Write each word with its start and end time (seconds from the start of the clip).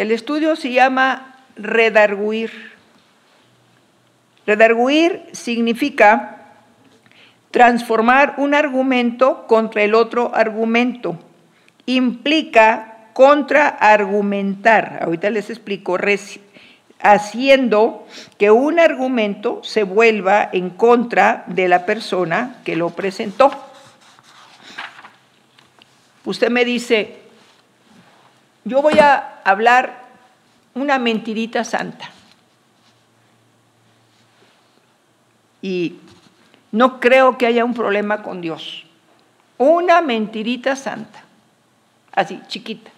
El 0.00 0.12
estudio 0.12 0.56
se 0.56 0.72
llama 0.72 1.34
redarguir. 1.56 2.50
Redarguir 4.46 5.24
significa 5.32 6.38
transformar 7.50 8.36
un 8.38 8.54
argumento 8.54 9.46
contra 9.46 9.82
el 9.82 9.94
otro 9.94 10.34
argumento. 10.34 11.18
Implica 11.84 13.10
contraargumentar. 13.12 15.00
Ahorita 15.02 15.28
les 15.28 15.50
explico. 15.50 15.98
Haciendo 17.02 18.06
que 18.38 18.50
un 18.50 18.80
argumento 18.80 19.60
se 19.62 19.82
vuelva 19.82 20.48
en 20.50 20.70
contra 20.70 21.44
de 21.46 21.68
la 21.68 21.84
persona 21.84 22.56
que 22.64 22.74
lo 22.74 22.88
presentó. 22.88 23.50
Usted 26.24 26.48
me 26.48 26.64
dice, 26.64 27.18
yo 28.64 28.82
voy 28.82 28.98
a 28.98 29.40
hablar 29.44 30.08
una 30.74 30.98
mentirita 30.98 31.64
santa. 31.64 32.10
Y 35.62 35.96
no 36.72 37.00
creo 37.00 37.36
que 37.36 37.46
haya 37.46 37.64
un 37.64 37.74
problema 37.74 38.22
con 38.22 38.40
Dios. 38.40 38.84
Una 39.58 40.00
mentirita 40.00 40.76
santa, 40.76 41.22
así, 42.12 42.40
chiquita. 42.48 42.90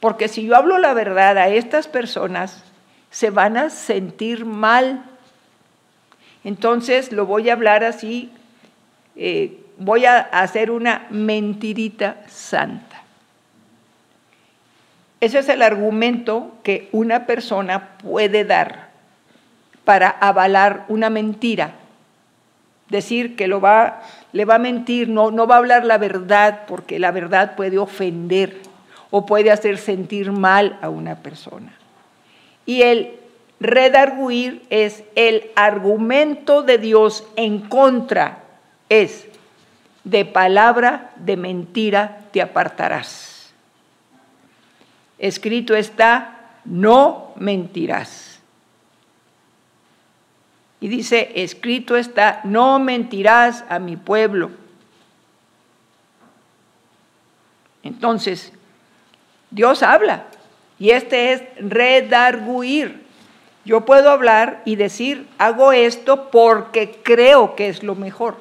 Porque 0.00 0.28
si 0.28 0.44
yo 0.44 0.56
hablo 0.56 0.78
la 0.78 0.92
verdad 0.92 1.38
a 1.38 1.48
estas 1.48 1.88
personas, 1.88 2.62
se 3.10 3.30
van 3.30 3.56
a 3.56 3.70
sentir 3.70 4.44
mal. 4.44 5.04
Entonces 6.42 7.12
lo 7.12 7.24
voy 7.24 7.48
a 7.48 7.54
hablar 7.54 7.84
así, 7.84 8.30
eh, 9.16 9.64
voy 9.78 10.04
a 10.04 10.18
hacer 10.18 10.70
una 10.70 11.06
mentirita 11.10 12.24
santa. 12.28 12.93
Ese 15.24 15.38
es 15.38 15.48
el 15.48 15.62
argumento 15.62 16.52
que 16.62 16.90
una 16.92 17.24
persona 17.24 17.96
puede 17.96 18.44
dar 18.44 18.90
para 19.82 20.10
avalar 20.10 20.84
una 20.88 21.08
mentira. 21.08 21.76
Decir 22.90 23.34
que 23.34 23.48
lo 23.48 23.58
va, 23.58 24.02
le 24.32 24.44
va 24.44 24.56
a 24.56 24.58
mentir, 24.58 25.08
no, 25.08 25.30
no 25.30 25.46
va 25.46 25.54
a 25.54 25.58
hablar 25.60 25.86
la 25.86 25.96
verdad, 25.96 26.66
porque 26.66 26.98
la 26.98 27.10
verdad 27.10 27.56
puede 27.56 27.78
ofender 27.78 28.58
o 29.10 29.24
puede 29.24 29.50
hacer 29.50 29.78
sentir 29.78 30.30
mal 30.30 30.78
a 30.82 30.90
una 30.90 31.14
persona. 31.14 31.72
Y 32.66 32.82
el 32.82 33.14
redarguir 33.60 34.60
es 34.68 35.04
el 35.14 35.50
argumento 35.56 36.62
de 36.62 36.76
Dios 36.76 37.26
en 37.36 37.60
contra, 37.60 38.40
es 38.90 39.26
de 40.04 40.26
palabra 40.26 41.12
de 41.16 41.38
mentira 41.38 42.26
te 42.30 42.42
apartarás. 42.42 43.33
Escrito 45.18 45.74
está, 45.74 46.58
no 46.64 47.32
mentirás. 47.36 48.40
Y 50.80 50.88
dice, 50.88 51.32
escrito 51.36 51.96
está, 51.96 52.40
no 52.44 52.78
mentirás 52.78 53.64
a 53.68 53.78
mi 53.78 53.96
pueblo. 53.96 54.50
Entonces, 57.82 58.52
Dios 59.50 59.82
habla 59.82 60.24
y 60.78 60.90
este 60.90 61.32
es 61.32 61.42
redarguir. 61.58 63.04
Yo 63.64 63.84
puedo 63.86 64.10
hablar 64.10 64.62
y 64.64 64.76
decir, 64.76 65.26
hago 65.38 65.72
esto 65.72 66.30
porque 66.30 67.00
creo 67.02 67.54
que 67.54 67.68
es 67.68 67.82
lo 67.82 67.94
mejor. 67.94 68.36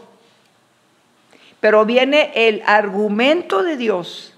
Pero 1.59 1.85
viene 1.85 2.31
el 2.35 2.61
argumento 2.65 3.63
de 3.63 3.77
Dios 3.77 4.32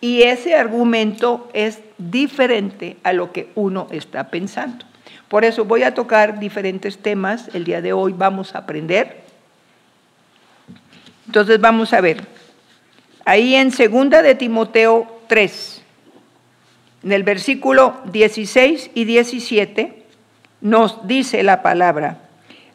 y 0.00 0.22
ese 0.22 0.54
argumento 0.54 1.48
es 1.52 1.80
diferente 1.98 2.96
a 3.02 3.12
lo 3.12 3.32
que 3.32 3.50
uno 3.54 3.86
está 3.90 4.28
pensando. 4.28 4.84
Por 5.28 5.44
eso 5.44 5.64
voy 5.64 5.82
a 5.82 5.94
tocar 5.94 6.38
diferentes 6.38 6.98
temas. 6.98 7.50
El 7.54 7.64
día 7.64 7.80
de 7.80 7.92
hoy 7.92 8.14
vamos 8.16 8.54
a 8.54 8.58
aprender. 8.58 9.22
Entonces 11.26 11.60
vamos 11.60 11.92
a 11.92 12.00
ver. 12.00 12.24
Ahí 13.24 13.54
en 13.54 13.70
segunda 13.70 14.22
de 14.22 14.34
Timoteo 14.34 15.20
3, 15.28 15.82
en 17.04 17.12
el 17.12 17.22
versículo 17.22 17.96
16 18.12 18.90
y 18.94 19.04
17, 19.04 20.04
nos 20.60 21.06
dice 21.06 21.42
la 21.42 21.62
palabra, 21.62 22.18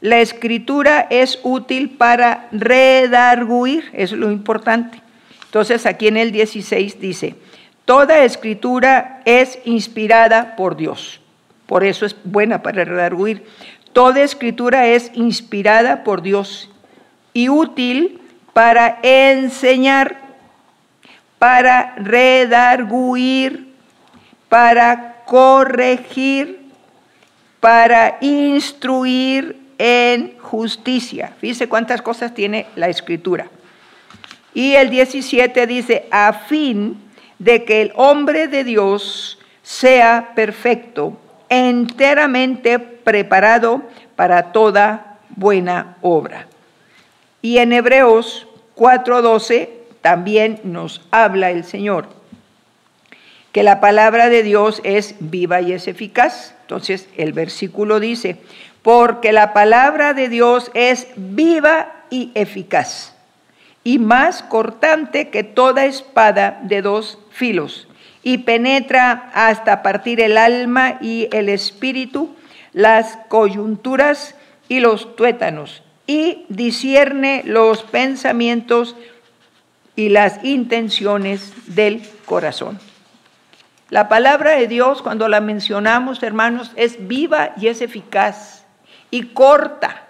la 0.02 0.20
escritura 0.20 1.08
es 1.10 1.40
útil 1.44 1.92
para 1.92 2.48
redarguir, 2.52 3.90
es 3.94 4.12
lo 4.12 4.32
importante. 4.32 5.02
Entonces 5.50 5.88
aquí 5.88 6.08
en 6.08 6.18
el 6.18 6.32
16 6.32 7.00
dice, 7.00 7.36
toda 7.84 8.24
escritura 8.24 9.20
es 9.26 9.58
inspirada 9.66 10.56
por 10.56 10.78
Dios. 10.78 11.22
Por 11.66 11.84
eso 11.84 12.06
es 12.06 12.16
buena 12.24 12.62
para 12.62 12.86
redarguir. 12.86 13.48
Toda 13.92 14.22
escritura 14.22 14.86
es 14.86 15.10
inspirada 15.16 16.04
por 16.04 16.22
Dios 16.22 16.70
y 17.34 17.50
útil 17.50 18.22
para 18.54 19.00
enseñar, 19.02 20.20
para 21.40 21.96
redarguir, 21.96 23.74
para 24.50 25.24
corregir, 25.26 26.60
para 27.60 28.20
instruir 28.22 29.60
en 29.80 30.38
justicia. 30.38 31.34
Fíjese 31.40 31.68
cuántas 31.68 32.04
cosas 32.04 32.36
tiene 32.36 32.68
la 32.76 32.88
escritura. 32.88 33.50
Y 34.60 34.76
el 34.76 34.90
17 34.90 35.68
dice, 35.68 36.06
a 36.12 36.34
fin 36.34 37.02
de 37.38 37.64
que 37.64 37.82
el 37.82 37.94
hombre 37.96 38.50
de 38.50 38.66
Dios 38.66 39.40
sea 39.64 40.34
perfecto, 40.36 41.18
enteramente 41.48 42.78
preparado 42.78 43.84
para 44.18 44.52
toda 44.52 45.18
buena 45.30 45.96
obra. 46.02 46.48
Y 47.42 47.60
en 47.60 47.72
Hebreos 47.72 48.50
4:12 48.76 49.70
también 50.02 50.60
nos 50.66 51.08
habla 51.10 51.52
el 51.52 51.64
Señor, 51.64 52.10
que 53.54 53.64
la 53.64 53.80
palabra 53.80 54.28
de 54.28 54.44
Dios 54.44 54.82
es 54.84 55.16
viva 55.22 55.62
y 55.62 55.72
es 55.72 55.88
eficaz. 55.88 56.54
Entonces 56.64 57.08
el 57.16 57.32
versículo 57.32 58.02
dice, 58.02 58.36
porque 58.82 59.32
la 59.32 59.54
palabra 59.54 60.14
de 60.14 60.28
Dios 60.28 60.70
es 60.74 61.08
viva 61.16 61.94
y 62.10 62.34
eficaz, 62.36 63.16
y 63.84 64.00
más 64.00 64.44
cortante 64.44 65.30
que 65.30 65.44
toda 65.44 65.86
espada 65.86 66.60
de 66.64 66.82
dos 66.82 67.20
filos, 67.32 67.88
y 68.24 68.40
penetra 68.40 69.32
hasta 69.34 69.82
partir 69.82 70.22
el 70.22 70.38
alma 70.38 70.98
y 71.02 71.30
el 71.32 71.50
espíritu, 71.50 72.36
las 72.74 73.18
coyunturas 73.30 74.36
y 74.68 74.80
los 74.80 75.16
tuétanos, 75.16 75.84
y 76.06 76.46
discierne 76.50 77.44
los 77.46 77.84
pensamientos 77.84 78.96
y 79.96 80.10
las 80.10 80.44
intenciones 80.44 81.54
del 81.76 82.02
corazón. 82.26 82.80
La 83.90 84.08
palabra 84.08 84.52
de 84.52 84.68
Dios, 84.68 85.02
cuando 85.02 85.28
la 85.28 85.42
mencionamos, 85.42 86.22
hermanos, 86.22 86.72
es 86.76 87.08
viva 87.08 87.54
y 87.58 87.68
es 87.68 87.82
eficaz 87.82 88.66
y 89.10 89.34
corta 89.34 90.06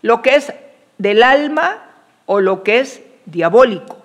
lo 0.00 0.22
que 0.22 0.36
es 0.36 0.52
del 0.98 1.22
alma 1.22 1.83
o 2.26 2.40
lo 2.40 2.62
que 2.62 2.80
es 2.80 3.02
diabólico. 3.26 3.98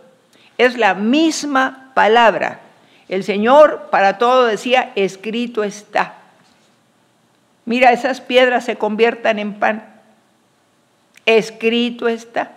Es 0.57 0.78
la 0.78 0.94
misma 0.94 1.91
palabra. 1.94 2.59
El 3.07 3.24
Señor 3.24 3.88
para 3.90 4.18
todo 4.18 4.46
decía, 4.46 4.91
escrito 4.96 5.63
está. 5.63 6.16
Mira, 7.66 7.91
esas 7.91 8.22
piedras 8.22 8.66
se 8.66 8.78
conviertan 8.78 9.40
en 9.40 9.53
pan. 9.53 9.85
Escrito 11.25 12.07
está. 12.07 12.52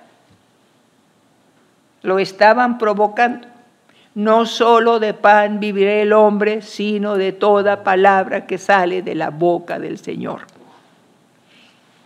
Lo 2.03 2.19
estaban 2.19 2.79
provocando. 2.79 3.49
No 4.15 4.45
solo 4.45 4.99
de 4.99 5.15
pan 5.15 5.59
vivirá 5.59 5.93
el 5.95 6.13
hombre, 6.13 6.61
sino 6.61 7.17
de 7.17 7.33
toda 7.33 7.83
palabra 7.83 8.47
que 8.47 8.59
sale 8.59 9.01
de 9.01 9.15
la 9.15 9.31
boca 9.31 9.79
del 9.79 9.99
Señor. 9.99 10.43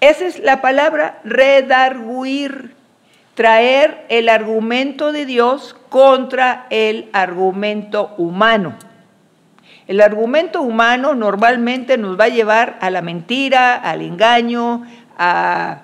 Esa 0.01 0.27
es 0.27 0.39
la 0.39 0.61
palabra 0.61 1.19
redarguir, 1.25 2.76
traer 3.37 4.07
el 4.09 4.31
argumento 4.31 5.13
de 5.13 5.27
Dios 5.27 5.77
contra 5.91 6.67
el 6.71 7.11
argumento 7.13 8.15
humano. 8.17 8.75
El 9.87 10.01
argumento 10.01 10.63
humano 10.63 11.15
normalmente 11.15 11.99
nos 11.99 12.19
va 12.19 12.25
a 12.25 12.29
llevar 12.29 12.79
a 12.81 12.91
la 12.91 13.03
mentira, 13.03 13.75
al 13.75 14.01
engaño, 14.01 14.85
a, 15.17 15.83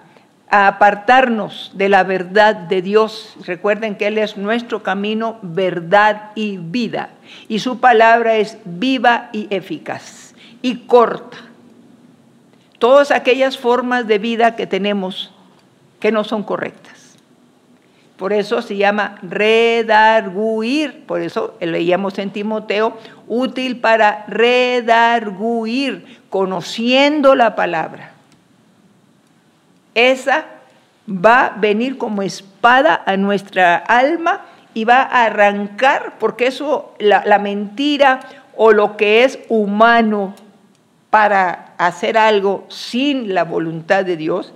apartarnos 0.48 1.70
de 1.74 1.88
la 1.88 2.04
verdad 2.04 2.54
de 2.54 2.82
Dios. 2.82 3.36
Recuerden 3.46 3.96
que 3.96 4.08
Él 4.08 4.18
es 4.18 4.36
nuestro 4.36 4.82
camino, 4.82 5.38
verdad 5.42 6.30
y 6.34 6.56
vida. 6.56 7.10
Y 7.48 7.60
su 7.60 7.80
palabra 7.80 8.36
es 8.36 8.58
viva 8.64 9.28
y 9.32 9.46
eficaz 9.50 10.34
y 10.60 10.86
corta 10.86 11.38
todas 12.78 13.12
aquellas 13.12 13.56
formas 13.56 14.06
de 14.06 14.18
vida 14.18 14.56
que 14.56 14.66
tenemos 14.66 15.32
que 16.00 16.12
no 16.12 16.24
son 16.24 16.42
correctas. 16.42 17.01
Por 18.16 18.32
eso 18.32 18.62
se 18.62 18.76
llama 18.76 19.18
redarguir. 19.22 21.04
Por 21.06 21.22
eso 21.22 21.54
leíamos 21.60 22.18
en 22.18 22.30
Timoteo, 22.30 22.96
útil 23.26 23.80
para 23.80 24.24
redarguir, 24.28 26.20
conociendo 26.30 27.34
la 27.34 27.56
palabra. 27.56 28.12
Esa 29.94 30.46
va 31.08 31.46
a 31.46 31.50
venir 31.58 31.98
como 31.98 32.22
espada 32.22 33.02
a 33.04 33.16
nuestra 33.16 33.76
alma 33.76 34.42
y 34.74 34.84
va 34.84 35.02
a 35.02 35.24
arrancar, 35.24 36.14
porque 36.18 36.46
eso, 36.46 36.94
la, 36.98 37.24
la 37.26 37.38
mentira 37.38 38.20
o 38.56 38.72
lo 38.72 38.96
que 38.96 39.24
es 39.24 39.38
humano 39.48 40.34
para 41.10 41.74
hacer 41.76 42.16
algo 42.16 42.64
sin 42.68 43.34
la 43.34 43.44
voluntad 43.44 44.04
de 44.04 44.16
Dios, 44.16 44.54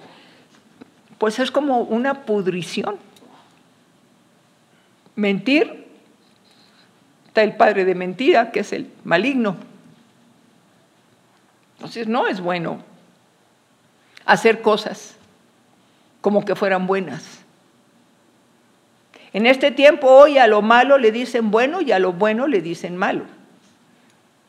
pues 1.18 1.38
es 1.38 1.50
como 1.50 1.80
una 1.80 2.22
pudrición. 2.24 2.96
Mentir, 5.16 5.86
está 7.26 7.42
el 7.42 7.56
padre 7.56 7.84
de 7.84 7.94
mentira, 7.94 8.52
que 8.52 8.60
es 8.60 8.72
el 8.72 8.90
maligno. 9.04 9.56
Entonces 11.76 12.06
no 12.06 12.26
es 12.26 12.40
bueno 12.40 12.82
hacer 14.24 14.62
cosas 14.62 15.16
como 16.20 16.44
que 16.44 16.54
fueran 16.54 16.86
buenas. 16.86 17.40
En 19.32 19.46
este 19.46 19.70
tiempo 19.70 20.08
hoy 20.08 20.38
a 20.38 20.46
lo 20.46 20.62
malo 20.62 20.98
le 20.98 21.12
dicen 21.12 21.50
bueno 21.50 21.80
y 21.80 21.92
a 21.92 21.98
lo 21.98 22.12
bueno 22.12 22.46
le 22.46 22.62
dicen 22.62 22.96
malo. 22.96 23.24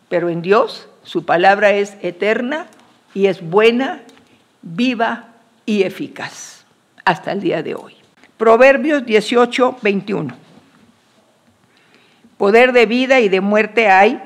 Pero 0.09 0.29
en 0.29 0.41
Dios 0.41 0.87
su 1.03 1.25
palabra 1.25 1.71
es 1.71 1.97
eterna 2.01 2.67
y 3.13 3.27
es 3.27 3.41
buena, 3.41 4.01
viva 4.61 5.29
y 5.65 5.83
eficaz 5.83 6.65
hasta 7.03 7.31
el 7.31 7.41
día 7.41 7.63
de 7.63 7.75
hoy. 7.75 7.95
Proverbios 8.37 9.05
18, 9.05 9.77
21. 9.81 10.46
Poder 12.37 12.71
de 12.71 12.85
vida 12.85 13.19
y 13.19 13.29
de 13.29 13.41
muerte 13.41 13.89
hay 13.89 14.21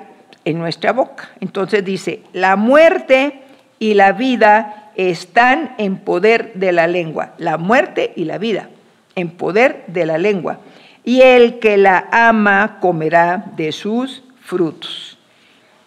en 0.45 0.59
nuestra 0.59 0.91
boca. 0.91 1.29
Entonces 1.39 1.83
dice, 1.85 2.23
la 2.33 2.55
muerte 2.55 3.41
y 3.79 3.93
la 3.93 4.11
vida 4.11 4.91
están 4.95 5.75
en 5.77 5.97
poder 5.97 6.53
de 6.55 6.71
la 6.71 6.87
lengua. 6.87 7.33
La 7.37 7.57
muerte 7.57 8.13
y 8.15 8.25
la 8.25 8.37
vida 8.37 8.69
en 9.15 9.31
poder 9.31 9.83
de 9.87 10.05
la 10.05 10.17
lengua. 10.17 10.59
Y 11.03 11.21
el 11.21 11.59
que 11.59 11.77
la 11.77 12.07
ama 12.11 12.79
comerá 12.79 13.45
de 13.55 13.71
sus 13.71 14.23
frutos. 14.41 15.17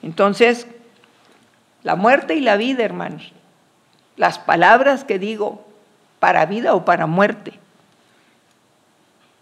Entonces, 0.02 0.66
la 1.82 1.96
muerte 1.96 2.34
y 2.34 2.40
la 2.40 2.56
vida, 2.56 2.84
hermanos. 2.84 3.32
Las 4.16 4.38
palabras 4.38 5.04
que 5.04 5.18
digo 5.18 5.64
para 6.18 6.46
vida 6.46 6.74
o 6.74 6.84
para 6.84 7.06
muerte 7.06 7.58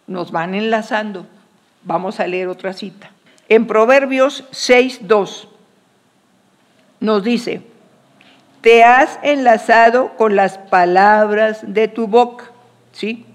nos 0.06 0.32
van 0.32 0.54
enlazando. 0.54 1.26
Vamos 1.84 2.20
a 2.20 2.26
leer 2.26 2.48
otra 2.48 2.72
cita. 2.72 3.10
En 3.48 3.66
Proverbios 3.66 4.44
6.2 4.52 5.48
nos 7.00 7.24
dice, 7.24 7.62
te 8.60 8.84
has 8.84 9.18
enlazado 9.22 10.16
con 10.16 10.36
las 10.36 10.56
palabras 10.56 11.60
de 11.62 11.88
tu 11.88 12.06
boca, 12.06 12.44
¿sí? 12.92 13.26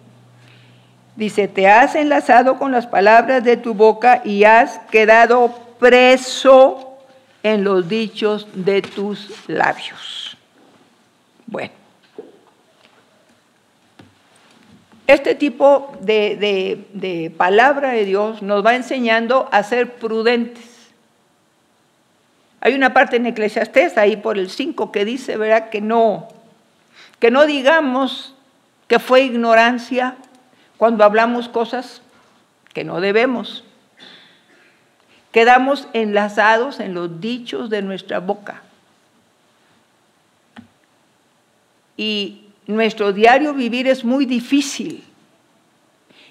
Dice, 1.17 1.47
te 1.47 1.67
has 1.67 1.95
enlazado 1.95 2.57
con 2.57 2.71
las 2.71 2.87
palabras 2.87 3.43
de 3.43 3.57
tu 3.57 3.73
boca 3.73 4.21
y 4.23 4.45
has 4.45 4.79
quedado 4.91 5.53
preso 5.79 6.99
en 7.43 7.63
los 7.63 7.89
dichos 7.89 8.47
de 8.53 8.81
tus 8.81 9.29
labios. 9.47 10.37
Bueno, 11.45 11.71
este 15.07 15.35
tipo 15.35 15.93
de, 16.01 17.33
palabra 17.37 17.91
de 17.91 18.03
Dios 18.03 18.41
nos 18.41 18.65
va 18.65 18.75
enseñando 18.75 19.47
a 19.53 19.63
ser 19.63 19.95
prudentes. 19.95 20.65
Hay 22.59 22.75
una 22.75 22.93
parte 22.93 23.15
en 23.15 23.25
Eclesiastés, 23.25 23.97
ahí 23.97 24.17
por 24.17 24.37
el 24.37 24.49
5, 24.49 24.91
que 24.91 25.05
dice, 25.05 25.37
¿verdad? 25.37 25.69
Que 25.69 25.79
no, 25.79 26.27
que 27.19 27.31
no 27.31 27.45
digamos 27.45 28.35
que 28.87 28.99
fue 28.99 29.21
ignorancia 29.21 30.15
cuando 30.75 31.05
hablamos 31.05 31.47
cosas 31.47 32.01
que 32.73 32.83
no 32.83 32.99
debemos. 32.99 33.63
Quedamos 35.31 35.87
enlazados 35.93 36.81
en 36.81 36.93
los 36.93 37.21
dichos 37.21 37.69
de 37.69 37.81
nuestra 37.81 38.19
boca. 38.19 38.61
Y 41.95 42.46
nuestro 42.67 43.13
diario 43.13 43.53
vivir 43.53 43.87
es 43.87 44.03
muy 44.03 44.25
difícil. 44.25 45.03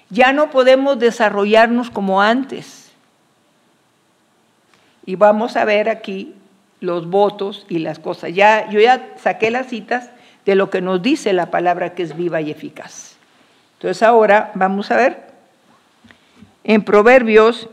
Ya 0.09 0.31
no 0.31 0.49
podemos 0.49 0.97
desarrollarnos 0.99 1.89
como 1.89 2.21
antes. 2.21 2.91
Y 5.05 5.15
vamos 5.15 5.55
a 5.57 5.65
ver 5.65 5.89
aquí 5.89 6.33
los 6.79 7.09
votos 7.09 7.65
y 7.69 7.79
las 7.79 7.99
cosas. 7.99 8.33
Ya, 8.33 8.69
yo 8.69 8.79
ya 8.79 9.15
saqué 9.17 9.51
las 9.51 9.67
citas 9.67 10.11
de 10.45 10.55
lo 10.55 10.69
que 10.69 10.81
nos 10.81 11.01
dice 11.01 11.33
la 11.33 11.51
palabra 11.51 11.93
que 11.93 12.03
es 12.03 12.15
viva 12.15 12.39
y 12.39 12.51
eficaz. 12.51 13.17
Entonces 13.77 14.01
ahora 14.03 14.51
vamos 14.55 14.91
a 14.91 14.95
ver 14.95 15.27
en 16.63 16.83
Proverbios 16.83 17.69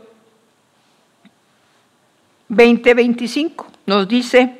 20:25 2.49 3.65
nos 3.85 4.07
dice, 4.07 4.57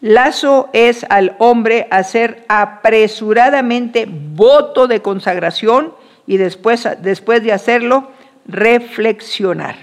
lazo 0.00 0.68
es 0.72 1.04
al 1.08 1.36
hombre 1.38 1.88
hacer 1.90 2.44
apresuradamente 2.48 4.06
voto 4.08 4.86
de 4.86 5.02
consagración 5.02 5.94
y 6.26 6.36
después, 6.36 6.88
después 7.00 7.42
de 7.42 7.52
hacerlo, 7.52 8.10
reflexionar. 8.46 9.76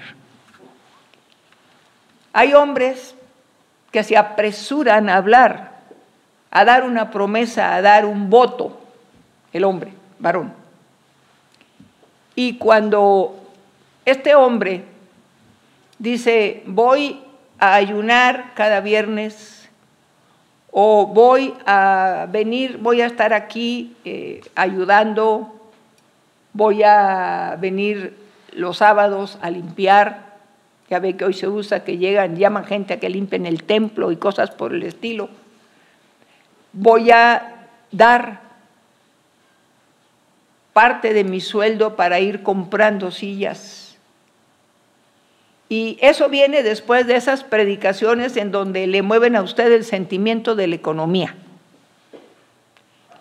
Hay 2.31 2.54
hombres 2.54 3.15
que 3.92 4.04
se 4.04 4.18
apresuran 4.18 5.10
a 5.10 5.18
hablar, 5.18 5.80
a 6.50 6.66
dar 6.66 6.83
una 6.83 7.12
promesa, 7.12 7.75
a 7.75 7.81
dar 7.81 8.06
un 8.06 8.30
voto, 8.30 8.81
el 9.51 9.63
hombre, 9.63 9.94
varón. 10.19 10.54
Y 12.36 12.57
cuando 12.57 13.39
este 14.06 14.33
hombre 14.33 14.83
dice, 16.00 16.63
voy 16.66 17.21
a 17.59 17.75
ayunar 17.75 18.54
cada 18.56 18.81
viernes 18.81 19.62
o 20.75 21.05
voy 21.05 21.53
a 21.67 22.27
venir, 22.31 22.79
voy 22.79 23.01
a 23.01 23.05
estar 23.05 23.31
aquí 23.31 23.95
eh, 24.05 24.41
ayudando, 24.55 25.53
voy 26.51 26.81
a 26.81 27.55
venir 27.61 28.17
los 28.53 28.77
sábados 28.77 29.37
a 29.43 29.51
limpiar. 29.51 30.33
Ya 30.89 30.97
ve 30.97 31.15
que 31.15 31.25
hoy 31.25 31.33
se 31.33 31.47
usa 31.47 31.83
que 31.83 31.99
llegan, 31.99 32.37
llaman 32.37 32.65
gente 32.65 32.95
a 32.95 32.99
que 32.99 33.07
limpien 33.07 33.45
el 33.45 33.63
templo 33.63 34.11
y 34.11 34.18
cosas 34.18 34.49
por 34.49 34.73
el 34.73 34.81
estilo. 34.81 35.30
Voy 36.71 37.11
a 37.11 37.68
dar 37.92 38.42
parte 40.73 41.13
de 41.13 41.23
mi 41.23 41.39
sueldo 41.39 41.95
para 41.95 42.19
ir 42.19 42.42
comprando 42.42 43.11
sillas 43.11 43.82
y 45.73 45.97
eso 46.01 46.30
viene 46.30 46.61
después 46.61 47.07
de 47.07 47.15
esas 47.15 47.44
predicaciones 47.44 48.37
en 48.37 48.51
donde 48.51 48.85
le 48.85 49.01
mueven 49.01 49.35
a 49.35 49.42
usted 49.42 49.71
el 49.71 49.83
sentimiento 49.83 50.53
de 50.53 50.68
la 50.68 50.75
economía. 50.75 51.35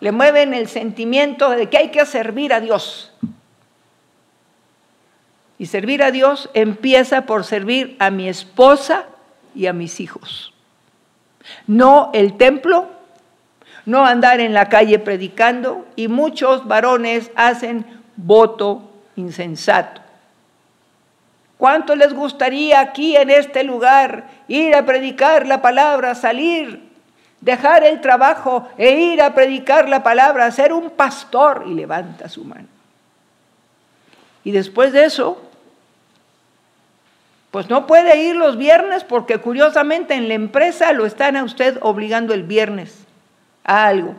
Le 0.00 0.12
mueven 0.12 0.52
el 0.52 0.68
sentimiento 0.68 1.48
de 1.48 1.70
que 1.70 1.78
hay 1.78 1.88
que 1.88 2.04
servir 2.04 2.52
a 2.52 2.60
Dios. 2.60 3.10
Y 5.58 5.64
servir 5.64 6.02
a 6.02 6.10
Dios 6.10 6.50
empieza 6.52 7.22
por 7.22 7.44
servir 7.44 7.96
a 7.98 8.10
mi 8.10 8.28
esposa 8.28 9.06
y 9.54 9.64
a 9.64 9.72
mis 9.72 9.98
hijos. 9.98 10.52
No 11.66 12.10
el 12.12 12.36
templo, 12.36 12.90
no 13.86 14.04
andar 14.04 14.40
en 14.40 14.52
la 14.52 14.68
calle 14.68 14.98
predicando 14.98 15.86
y 15.96 16.08
muchos 16.08 16.68
varones 16.68 17.30
hacen 17.34 17.86
voto 18.16 18.90
insensato. 19.16 20.01
¿Cuánto 21.62 21.94
les 21.94 22.12
gustaría 22.12 22.80
aquí 22.80 23.14
en 23.14 23.30
este 23.30 23.62
lugar 23.62 24.24
ir 24.48 24.74
a 24.74 24.84
predicar 24.84 25.46
la 25.46 25.62
palabra, 25.62 26.16
salir, 26.16 26.90
dejar 27.40 27.84
el 27.84 28.00
trabajo 28.00 28.68
e 28.76 28.90
ir 28.90 29.22
a 29.22 29.32
predicar 29.32 29.88
la 29.88 30.02
palabra, 30.02 30.50
ser 30.50 30.72
un 30.72 30.90
pastor? 30.90 31.62
Y 31.68 31.74
levanta 31.74 32.28
su 32.28 32.42
mano. 32.42 32.66
Y 34.42 34.50
después 34.50 34.92
de 34.92 35.04
eso, 35.04 35.40
pues 37.52 37.70
no 37.70 37.86
puede 37.86 38.20
ir 38.20 38.34
los 38.34 38.58
viernes 38.58 39.04
porque 39.04 39.38
curiosamente 39.38 40.14
en 40.14 40.26
la 40.26 40.34
empresa 40.34 40.92
lo 40.92 41.06
están 41.06 41.36
a 41.36 41.44
usted 41.44 41.78
obligando 41.80 42.34
el 42.34 42.42
viernes 42.42 43.06
a 43.62 43.86
algo. 43.86 44.16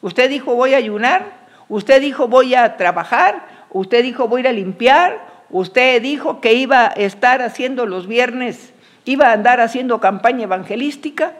Usted 0.00 0.30
dijo 0.30 0.54
voy 0.54 0.74
a 0.74 0.76
ayunar, 0.76 1.24
usted 1.68 2.00
dijo 2.00 2.28
voy 2.28 2.54
a 2.54 2.76
trabajar, 2.76 3.44
usted 3.70 4.04
dijo 4.04 4.28
voy 4.28 4.38
a 4.38 4.40
ir 4.42 4.48
a 4.50 4.52
limpiar, 4.52 5.37
Usted 5.50 6.02
dijo 6.02 6.40
que 6.40 6.52
iba 6.54 6.86
a 6.86 6.88
estar 6.88 7.40
haciendo 7.42 7.86
los 7.86 8.06
viernes, 8.06 8.72
iba 9.04 9.28
a 9.28 9.32
andar 9.32 9.60
haciendo 9.60 10.00
campaña 10.00 10.44
evangelística. 10.44 11.34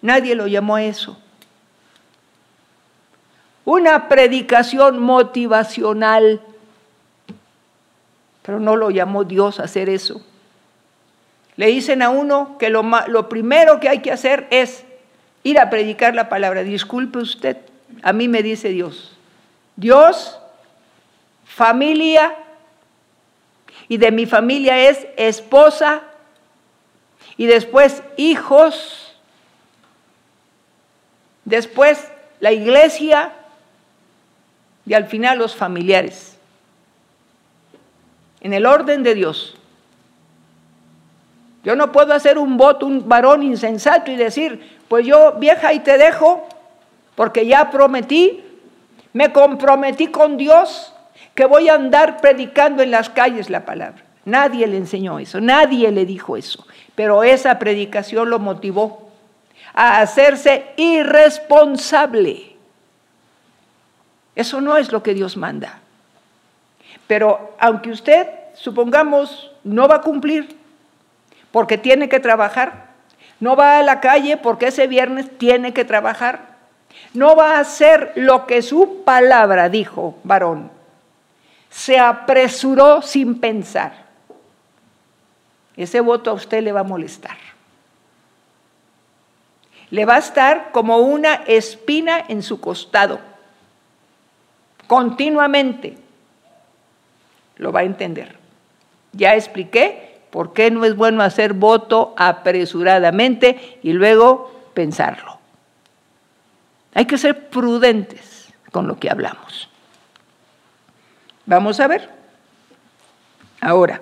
Nadie 0.00 0.34
lo 0.34 0.46
llamó 0.46 0.76
a 0.76 0.82
eso. 0.84 1.18
una 3.64 4.08
predicación 4.08 4.98
motivacional. 4.98 6.42
Pero 8.42 8.60
no 8.60 8.76
lo 8.76 8.90
llamó 8.90 9.24
Dios 9.24 9.58
a 9.58 9.64
hacer 9.64 9.88
eso. 9.88 10.22
Le 11.56 11.68
dicen 11.68 12.02
a 12.02 12.10
uno 12.10 12.58
que 12.58 12.68
lo, 12.68 12.82
lo 13.08 13.28
primero 13.30 13.80
que 13.80 13.88
hay 13.88 14.00
que 14.00 14.12
hacer 14.12 14.46
es 14.50 14.84
ir 15.44 15.58
a 15.58 15.70
predicar 15.70 16.14
la 16.14 16.28
palabra. 16.28 16.62
Disculpe 16.62 17.18
usted, 17.18 17.56
a 18.02 18.12
mí 18.12 18.28
me 18.28 18.42
dice 18.42 18.68
Dios. 18.68 19.16
Dios, 19.76 20.38
familia, 21.44 22.34
y 23.88 23.96
de 23.98 24.10
mi 24.10 24.26
familia 24.26 24.88
es 24.88 25.06
esposa, 25.16 26.02
y 27.36 27.46
después 27.46 28.02
hijos, 28.16 29.14
después 31.44 32.08
la 32.40 32.52
iglesia, 32.52 33.32
y 34.86 34.94
al 34.94 35.06
final 35.06 35.38
los 35.38 35.54
familiares. 35.54 36.36
En 38.40 38.52
el 38.52 38.66
orden 38.66 39.02
de 39.02 39.14
Dios. 39.14 39.56
Yo 41.64 41.74
no 41.76 41.92
puedo 41.92 42.12
hacer 42.12 42.38
un 42.38 42.58
voto, 42.58 42.86
un 42.86 43.08
varón 43.08 43.42
insensato 43.42 44.10
y 44.10 44.16
decir, 44.16 44.78
pues 44.88 45.06
yo 45.06 45.32
vieja 45.32 45.72
y 45.72 45.80
te 45.80 45.96
dejo, 45.96 46.46
porque 47.14 47.46
ya 47.46 47.70
prometí, 47.70 48.44
me 49.14 49.32
comprometí 49.32 50.08
con 50.08 50.36
Dios 50.36 50.93
que 51.34 51.46
voy 51.46 51.68
a 51.68 51.74
andar 51.74 52.20
predicando 52.20 52.82
en 52.82 52.90
las 52.90 53.10
calles 53.10 53.50
la 53.50 53.64
palabra. 53.64 54.02
Nadie 54.24 54.66
le 54.66 54.76
enseñó 54.76 55.18
eso, 55.18 55.40
nadie 55.40 55.90
le 55.90 56.06
dijo 56.06 56.36
eso, 56.36 56.66
pero 56.94 57.24
esa 57.24 57.58
predicación 57.58 58.30
lo 58.30 58.38
motivó 58.38 59.10
a 59.74 60.00
hacerse 60.00 60.66
irresponsable. 60.76 62.54
Eso 64.34 64.60
no 64.60 64.76
es 64.76 64.92
lo 64.92 65.02
que 65.02 65.14
Dios 65.14 65.36
manda. 65.36 65.80
Pero 67.06 67.54
aunque 67.58 67.90
usted, 67.90 68.26
supongamos, 68.54 69.50
no 69.62 69.88
va 69.88 69.96
a 69.96 70.00
cumplir 70.00 70.56
porque 71.50 71.76
tiene 71.76 72.08
que 72.08 72.20
trabajar, 72.20 72.86
no 73.40 73.56
va 73.56 73.78
a 73.78 73.82
la 73.82 74.00
calle 74.00 74.36
porque 74.36 74.68
ese 74.68 74.86
viernes 74.86 75.38
tiene 75.38 75.74
que 75.74 75.84
trabajar, 75.84 76.54
no 77.12 77.36
va 77.36 77.56
a 77.56 77.60
hacer 77.60 78.12
lo 78.16 78.46
que 78.46 78.62
su 78.62 79.02
palabra 79.04 79.68
dijo, 79.68 80.16
varón, 80.24 80.70
se 81.74 81.98
apresuró 81.98 83.02
sin 83.02 83.40
pensar. 83.40 84.04
Ese 85.76 86.00
voto 86.00 86.30
a 86.30 86.34
usted 86.34 86.62
le 86.62 86.70
va 86.70 86.80
a 86.80 86.84
molestar. 86.84 87.36
Le 89.90 90.04
va 90.04 90.14
a 90.14 90.18
estar 90.18 90.70
como 90.70 90.98
una 90.98 91.34
espina 91.34 92.24
en 92.28 92.44
su 92.44 92.60
costado 92.60 93.18
continuamente, 94.86 95.96
lo 97.56 97.72
va 97.72 97.80
a 97.80 97.84
entender. 97.84 98.36
Ya 99.12 99.34
expliqué 99.34 100.20
por 100.30 100.52
qué 100.52 100.70
no 100.70 100.84
es 100.84 100.94
bueno 100.94 101.22
hacer 101.22 101.54
voto 101.54 102.14
apresuradamente 102.16 103.78
y 103.82 103.92
luego 103.92 104.70
pensarlo. 104.74 105.38
Hay 106.94 107.06
que 107.06 107.18
ser 107.18 107.48
prudentes 107.48 108.52
con 108.70 108.86
lo 108.86 108.98
que 108.98 109.10
hablamos. 109.10 109.68
Vamos 111.46 111.80
a 111.80 111.86
ver. 111.86 112.08
Ahora, 113.60 114.00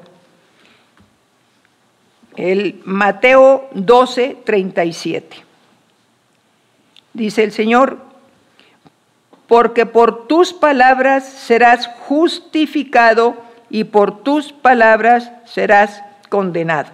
el 2.36 2.80
Mateo 2.84 3.68
12, 3.72 4.38
37. 4.44 5.44
Dice 7.12 7.44
el 7.44 7.52
Señor, 7.52 7.98
porque 9.46 9.84
por 9.84 10.26
tus 10.26 10.52
palabras 10.52 11.24
serás 11.24 11.88
justificado 12.08 13.36
y 13.68 13.84
por 13.84 14.22
tus 14.22 14.52
palabras 14.52 15.30
serás 15.44 16.02
condenado. 16.28 16.90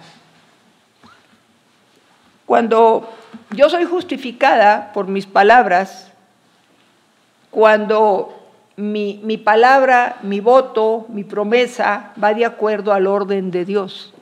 Cuando 2.45 3.09
yo 3.51 3.69
soy 3.69 3.85
justificada 3.85 4.91
por 4.93 5.07
mis 5.07 5.25
palabras, 5.25 6.11
cuando 7.51 8.38
mi, 8.79 9.19
mi, 9.23 9.37
palabra, 9.37 10.17
mi 10.23 10.39
voto, 10.39 11.05
mi 11.09 11.23
promesa 11.23 12.13
va 12.21 12.33
de 12.33 12.45
acuerdo 12.45 12.93
al 12.93 13.07
orden 13.07 13.51
de 13.51 13.65
Dios. 13.65 14.13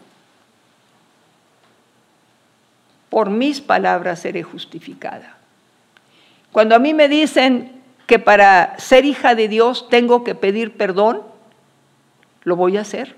Por 3.10 3.30
mis 3.30 3.62
palabras 3.62 4.20
seré 4.20 4.44
justificada. 4.44 5.38
Cuando 6.52 6.76
a 6.76 6.80
mí 6.80 6.94
me 6.94 7.08
dicen, 7.08 7.78
que 8.08 8.20
para 8.20 8.80
ser 8.80 9.06
hija 9.06 9.36
de 9.36 9.50
Dios 9.50 9.90
tengo 9.90 10.24
que 10.24 10.34
pedir 10.34 10.78
perdón, 10.78 11.22
lo 12.44 12.56
voy 12.56 12.78
a 12.78 12.82
hacer. 12.82 13.16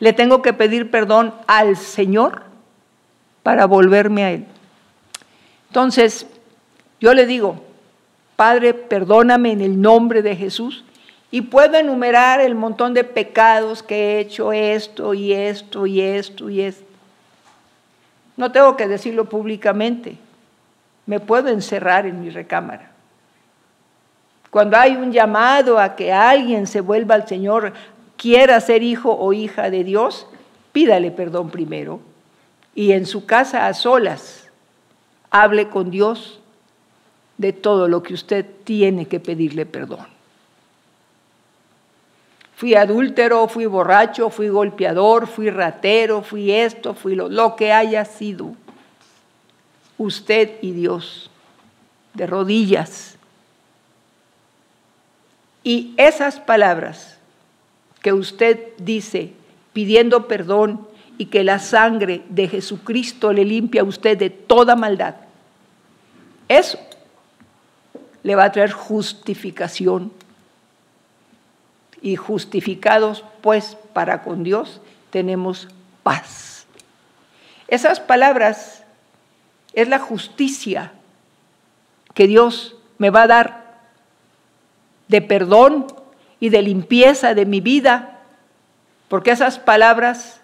Le 0.00 0.14
tengo 0.14 0.40
que 0.40 0.54
pedir 0.54 0.90
perdón 0.90 1.34
al 1.46 1.76
Señor 1.76 2.44
para 3.42 3.66
volverme 3.66 4.24
a 4.24 4.30
Él. 4.32 4.46
Entonces, 5.68 6.26
yo 7.00 7.12
le 7.12 7.26
digo, 7.26 7.62
Padre, 8.38 8.72
perdóname 8.72 9.50
en 9.50 9.60
el 9.62 9.80
nombre 9.80 10.22
de 10.22 10.36
Jesús. 10.36 10.84
Y 11.32 11.40
puedo 11.40 11.76
enumerar 11.76 12.40
el 12.40 12.54
montón 12.54 12.94
de 12.94 13.02
pecados 13.02 13.82
que 13.82 13.96
he 13.96 14.20
hecho, 14.20 14.52
esto 14.52 15.12
y 15.12 15.32
esto 15.32 15.88
y 15.88 16.00
esto 16.00 16.48
y 16.48 16.60
esto. 16.60 16.84
No 18.36 18.52
tengo 18.52 18.76
que 18.76 18.86
decirlo 18.86 19.24
públicamente. 19.24 20.18
Me 21.04 21.18
puedo 21.18 21.48
encerrar 21.48 22.06
en 22.06 22.20
mi 22.20 22.30
recámara. 22.30 22.92
Cuando 24.50 24.76
hay 24.76 24.94
un 24.94 25.10
llamado 25.10 25.80
a 25.80 25.96
que 25.96 26.12
alguien 26.12 26.68
se 26.68 26.80
vuelva 26.80 27.16
al 27.16 27.26
Señor, 27.26 27.72
quiera 28.16 28.60
ser 28.60 28.84
hijo 28.84 29.10
o 29.18 29.32
hija 29.32 29.68
de 29.68 29.82
Dios, 29.82 30.28
pídale 30.70 31.10
perdón 31.10 31.50
primero 31.50 31.98
y 32.72 32.92
en 32.92 33.04
su 33.04 33.26
casa 33.26 33.66
a 33.66 33.74
solas 33.74 34.48
hable 35.28 35.68
con 35.70 35.90
Dios 35.90 36.37
de 37.38 37.52
todo 37.52 37.88
lo 37.88 38.02
que 38.02 38.14
usted 38.14 38.44
tiene 38.64 39.06
que 39.06 39.20
pedirle 39.20 39.64
perdón. 39.64 40.06
Fui 42.56 42.74
adúltero, 42.74 43.46
fui 43.46 43.66
borracho, 43.66 44.30
fui 44.30 44.48
golpeador, 44.48 45.28
fui 45.28 45.48
ratero, 45.48 46.22
fui 46.22 46.50
esto, 46.50 46.92
fui 46.92 47.14
lo, 47.14 47.28
lo 47.28 47.54
que 47.54 47.72
haya 47.72 48.04
sido. 48.04 48.52
Usted 49.96 50.58
y 50.60 50.72
Dios, 50.72 51.30
de 52.14 52.26
rodillas, 52.26 53.16
y 55.62 55.94
esas 55.98 56.40
palabras 56.40 57.18
que 58.00 58.12
usted 58.12 58.58
dice 58.78 59.32
pidiendo 59.72 60.26
perdón 60.26 60.88
y 61.18 61.26
que 61.26 61.44
la 61.44 61.58
sangre 61.58 62.22
de 62.28 62.48
Jesucristo 62.48 63.32
le 63.32 63.44
limpia 63.44 63.82
a 63.82 63.84
usted 63.84 64.16
de 64.16 64.30
toda 64.30 64.76
maldad, 64.76 65.16
eso 66.48 66.78
le 68.28 68.36
va 68.36 68.44
a 68.44 68.52
traer 68.52 68.72
justificación. 68.72 70.12
Y 72.02 72.16
justificados 72.16 73.24
pues 73.40 73.78
para 73.94 74.20
con 74.20 74.44
Dios 74.44 74.82
tenemos 75.08 75.66
paz. 76.02 76.66
Esas 77.68 78.00
palabras 78.00 78.84
es 79.72 79.88
la 79.88 79.98
justicia 79.98 80.92
que 82.12 82.26
Dios 82.26 82.76
me 82.98 83.08
va 83.08 83.22
a 83.22 83.28
dar 83.28 83.78
de 85.08 85.22
perdón 85.22 85.86
y 86.38 86.50
de 86.50 86.60
limpieza 86.60 87.32
de 87.32 87.46
mi 87.46 87.62
vida, 87.62 88.20
porque 89.08 89.30
esas 89.30 89.58
palabras 89.58 90.42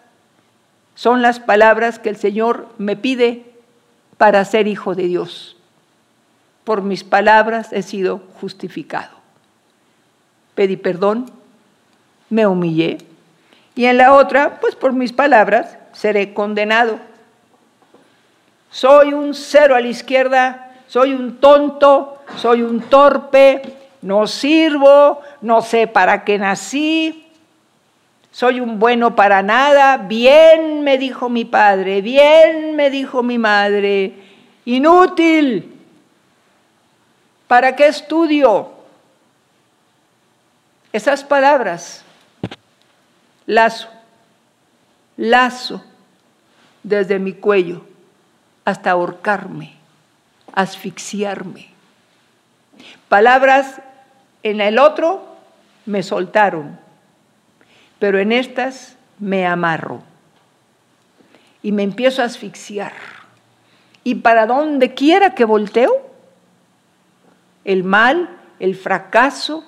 son 0.94 1.20
las 1.20 1.38
palabras 1.38 1.98
que 1.98 2.08
el 2.08 2.16
Señor 2.16 2.66
me 2.78 2.96
pide 2.96 3.44
para 4.16 4.42
ser 4.46 4.68
hijo 4.68 4.94
de 4.94 5.02
Dios. 5.02 5.53
Por 6.64 6.82
mis 6.82 7.04
palabras 7.04 7.72
he 7.72 7.82
sido 7.82 8.22
justificado. 8.40 9.14
Pedí 10.54 10.76
perdón, 10.76 11.30
me 12.30 12.46
humillé, 12.46 12.98
y 13.74 13.86
en 13.86 13.98
la 13.98 14.14
otra, 14.14 14.60
pues 14.60 14.76
por 14.76 14.92
mis 14.92 15.12
palabras, 15.12 15.76
seré 15.92 16.32
condenado. 16.32 16.98
Soy 18.70 19.12
un 19.12 19.34
cero 19.34 19.74
a 19.74 19.80
la 19.80 19.88
izquierda, 19.88 20.72
soy 20.86 21.12
un 21.12 21.38
tonto, 21.38 22.18
soy 22.36 22.62
un 22.62 22.80
torpe, 22.82 23.62
no 24.02 24.26
sirvo, 24.26 25.20
no 25.40 25.62
sé 25.62 25.86
para 25.86 26.24
qué 26.24 26.38
nací, 26.38 27.26
soy 28.30 28.60
un 28.60 28.78
bueno 28.78 29.14
para 29.14 29.42
nada, 29.42 29.96
bien 29.96 30.82
me 30.82 30.98
dijo 30.98 31.28
mi 31.28 31.44
padre, 31.44 32.00
bien 32.00 32.76
me 32.76 32.90
dijo 32.90 33.22
mi 33.22 33.38
madre, 33.38 34.14
inútil, 34.64 35.73
¿para 37.46 37.76
qué 37.76 37.86
estudio? 37.86 38.72
Esas 40.92 41.24
palabras, 41.24 42.04
lazo, 43.46 43.88
lazo 45.16 45.84
desde 46.82 47.18
mi 47.18 47.32
cuello 47.32 47.84
hasta 48.64 48.92
ahorcarme, 48.92 49.74
asfixiarme. 50.52 51.70
Palabras 53.08 53.80
En 54.42 54.60
el 54.60 54.78
otro 54.78 55.24
me 55.86 56.02
soltaron, 56.02 56.78
pero 57.98 58.18
en 58.18 58.30
estas 58.30 58.96
me 59.18 59.46
amarro 59.46 60.02
y 61.62 61.72
me 61.72 61.82
empiezo 61.82 62.20
a 62.20 62.26
asfixiar. 62.26 62.92
Y 64.04 64.16
para 64.16 64.44
donde 64.44 64.92
quiera 64.92 65.34
que 65.34 65.46
volteo, 65.46 66.03
el 67.64 67.84
mal, 67.84 68.28
el 68.58 68.74
fracaso, 68.74 69.64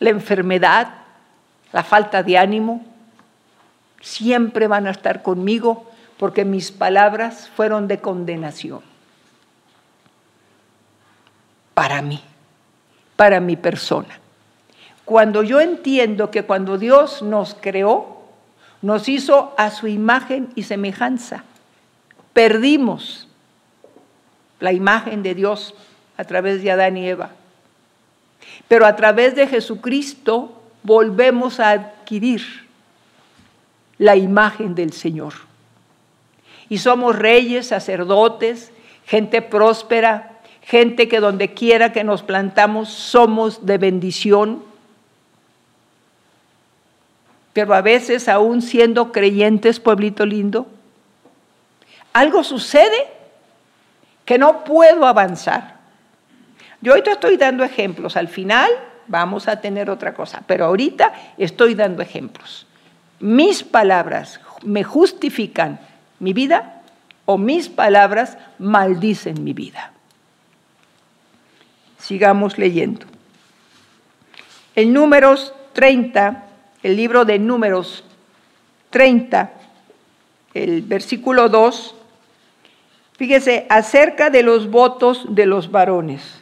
la 0.00 0.10
enfermedad, 0.10 0.94
la 1.72 1.82
falta 1.82 2.22
de 2.22 2.38
ánimo, 2.38 2.84
siempre 4.00 4.66
van 4.66 4.86
a 4.86 4.90
estar 4.90 5.22
conmigo 5.22 5.90
porque 6.18 6.44
mis 6.44 6.70
palabras 6.70 7.48
fueron 7.56 7.88
de 7.88 7.98
condenación 7.98 8.82
para 11.72 12.02
mí, 12.02 12.22
para 13.16 13.40
mi 13.40 13.56
persona. 13.56 14.20
Cuando 15.04 15.42
yo 15.42 15.60
entiendo 15.60 16.30
que 16.30 16.44
cuando 16.44 16.78
Dios 16.78 17.22
nos 17.22 17.54
creó, 17.60 18.22
nos 18.80 19.08
hizo 19.08 19.54
a 19.58 19.70
su 19.70 19.86
imagen 19.86 20.50
y 20.54 20.62
semejanza, 20.62 21.44
perdimos 22.32 23.28
la 24.64 24.72
imagen 24.72 25.22
de 25.22 25.34
Dios 25.34 25.74
a 26.16 26.24
través 26.24 26.62
de 26.62 26.70
Adán 26.70 26.96
y 26.96 27.06
Eva. 27.06 27.30
Pero 28.66 28.86
a 28.86 28.96
través 28.96 29.34
de 29.34 29.46
Jesucristo 29.46 30.60
volvemos 30.82 31.60
a 31.60 31.70
adquirir 31.70 32.42
la 33.98 34.16
imagen 34.16 34.74
del 34.74 34.92
Señor. 34.92 35.34
Y 36.68 36.78
somos 36.78 37.14
reyes, 37.14 37.68
sacerdotes, 37.68 38.72
gente 39.04 39.42
próspera, 39.42 40.40
gente 40.62 41.08
que 41.08 41.20
donde 41.20 41.52
quiera 41.52 41.92
que 41.92 42.04
nos 42.04 42.22
plantamos 42.22 42.88
somos 42.88 43.66
de 43.66 43.76
bendición. 43.76 44.62
Pero 47.52 47.74
a 47.74 47.82
veces, 47.82 48.28
aún 48.28 48.62
siendo 48.62 49.12
creyentes, 49.12 49.78
pueblito 49.78 50.24
lindo, 50.24 50.66
algo 52.14 52.42
sucede 52.42 53.23
que 54.24 54.38
no 54.38 54.64
puedo 54.64 55.06
avanzar. 55.06 55.76
Yo 56.80 57.00
te 57.02 57.12
estoy 57.12 57.36
dando 57.36 57.64
ejemplos. 57.64 58.16
Al 58.16 58.28
final 58.28 58.70
vamos 59.06 59.48
a 59.48 59.60
tener 59.60 59.90
otra 59.90 60.14
cosa, 60.14 60.42
pero 60.46 60.66
ahorita 60.66 61.12
estoy 61.38 61.74
dando 61.74 62.02
ejemplos. 62.02 62.66
Mis 63.20 63.62
palabras 63.62 64.40
me 64.62 64.84
justifican 64.84 65.78
mi 66.18 66.32
vida 66.32 66.82
o 67.24 67.38
mis 67.38 67.68
palabras 67.68 68.36
maldicen 68.58 69.42
mi 69.44 69.52
vida. 69.52 69.92
Sigamos 71.98 72.58
leyendo. 72.58 73.06
En 74.74 74.92
números 74.92 75.54
30, 75.72 76.44
el 76.82 76.96
libro 76.96 77.24
de 77.24 77.38
números 77.38 78.04
30, 78.90 79.52
el 80.52 80.82
versículo 80.82 81.48
2, 81.48 81.94
fíjese, 83.16 83.66
acerca 83.68 84.30
de 84.30 84.42
los 84.42 84.70
votos 84.70 85.24
de 85.28 85.46
los 85.46 85.70
varones. 85.70 86.40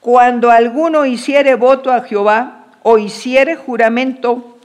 Cuando 0.00 0.50
alguno 0.50 1.06
hiciere 1.06 1.54
voto 1.54 1.90
a 1.92 2.02
Jehová 2.02 2.66
o 2.82 2.98
hiciere 2.98 3.56
juramento 3.56 4.58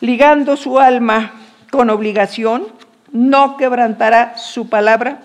ligando 0.00 0.56
su 0.56 0.78
alma 0.78 1.32
con 1.70 1.90
obligación, 1.90 2.68
no 3.12 3.56
quebrantará 3.56 4.36
su 4.36 4.68
palabra, 4.68 5.20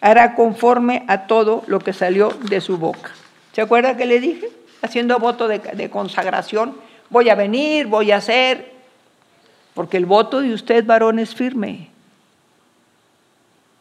hará 0.00 0.34
conforme 0.34 1.04
a 1.08 1.26
todo 1.26 1.62
lo 1.66 1.80
que 1.80 1.92
salió 1.92 2.30
de 2.48 2.60
su 2.60 2.78
boca. 2.78 3.10
¿Se 3.52 3.60
acuerda 3.60 3.96
que 3.96 4.06
le 4.06 4.20
dije? 4.20 4.48
Haciendo 4.82 5.18
voto 5.18 5.48
de, 5.48 5.90
consagración, 5.90 6.76
voy 7.10 7.28
a 7.28 7.34
venir, 7.34 7.86
voy 7.86 8.12
a 8.12 8.16
hacer, 8.16 8.72
porque 9.74 9.98
el 9.98 10.06
voto 10.06 10.40
de 10.40 10.54
usted, 10.54 10.86
varón, 10.86 11.18
es 11.18 11.34
firme. 11.34 11.89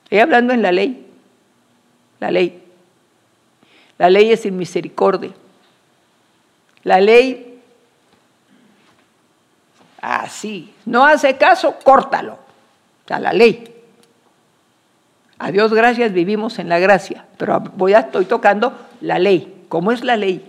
Estoy 0.09 0.21
hablando 0.21 0.53
en 0.53 0.63
la 0.63 0.71
ley, 0.71 1.05
la 2.19 2.31
ley. 2.31 2.63
La 3.99 4.09
ley 4.09 4.31
es 4.31 4.39
sin 4.39 4.57
misericordia. 4.57 5.29
La 6.81 6.99
ley, 6.99 7.61
así, 10.01 10.73
no 10.83 11.05
hace 11.05 11.37
caso, 11.37 11.75
córtalo. 11.83 12.33
O 12.33 13.07
sea, 13.07 13.19
la 13.19 13.33
ley. 13.33 13.71
A 15.37 15.51
Dios 15.51 15.71
gracias, 15.71 16.11
vivimos 16.11 16.57
en 16.57 16.69
la 16.69 16.79
gracia, 16.79 17.27
pero 17.37 17.59
voy 17.59 17.93
a, 17.93 17.99
estoy 17.99 18.25
tocando 18.25 18.73
la 19.01 19.19
ley. 19.19 19.65
¿Cómo 19.69 19.91
es 19.91 20.03
la 20.03 20.17
ley? 20.17 20.43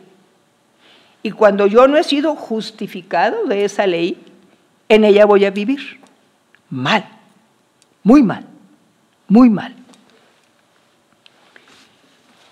Y 1.22 1.32
cuando 1.32 1.66
yo 1.66 1.86
no 1.86 1.98
he 1.98 2.02
sido 2.02 2.34
justificado 2.34 3.44
de 3.44 3.66
esa 3.66 3.86
ley, 3.86 4.24
en 4.88 5.04
ella 5.04 5.26
voy 5.26 5.44
a 5.44 5.50
vivir. 5.50 6.00
Mal, 6.70 7.04
muy 8.02 8.22
mal, 8.22 8.46
muy 9.30 9.48
mal. 9.48 9.74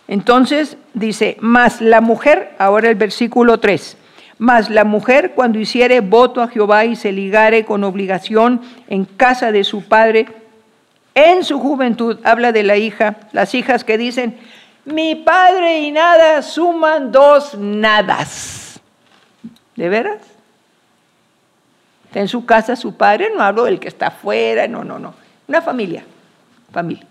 Entonces 0.07 0.79
dice, 0.95 1.37
más 1.41 1.83
la 1.83 2.01
mujer, 2.01 2.55
ahora 2.59 2.88
el 2.88 2.95
versículo 2.95 3.61
3, 3.61 3.99
más 4.38 4.71
la 4.71 4.85
mujer 4.85 5.33
cuando 5.35 5.59
hiciere 5.59 6.01
voto 6.01 6.41
a 6.41 6.49
Jehová 6.49 6.87
y 6.87 6.97
se 6.97 7.12
ligare 7.12 7.67
con 7.67 7.85
obligación 7.85 8.62
en 8.88 9.05
casa 9.05 9.53
de 9.53 9.64
su 9.64 9.83
padre, 9.83 10.27
en 11.14 11.45
su 11.45 11.59
juventud, 11.59 12.21
habla 12.25 12.53
de 12.53 12.62
la 12.62 12.77
hija, 12.77 13.17
las 13.33 13.55
hijas 13.55 13.85
que 13.85 13.99
dicen, 13.99 14.38
mi 14.87 15.17
padre 15.17 15.81
y 15.81 15.91
nada 15.91 16.41
suman 16.41 17.12
dos 17.12 17.59
nadas. 17.59 18.81
¿De 19.77 19.88
veras? 19.88 20.23
En 22.14 22.29
su 22.29 22.47
casa 22.47 22.77
su 22.77 22.97
padre, 22.97 23.31
no 23.37 23.43
hablo 23.43 23.64
del 23.64 23.79
que 23.79 23.88
está 23.88 24.07
afuera, 24.07 24.67
no, 24.69 24.85
no, 24.85 24.99
no. 24.99 25.14
Una 25.47 25.61
familia, 25.61 26.05
familia. 26.72 27.07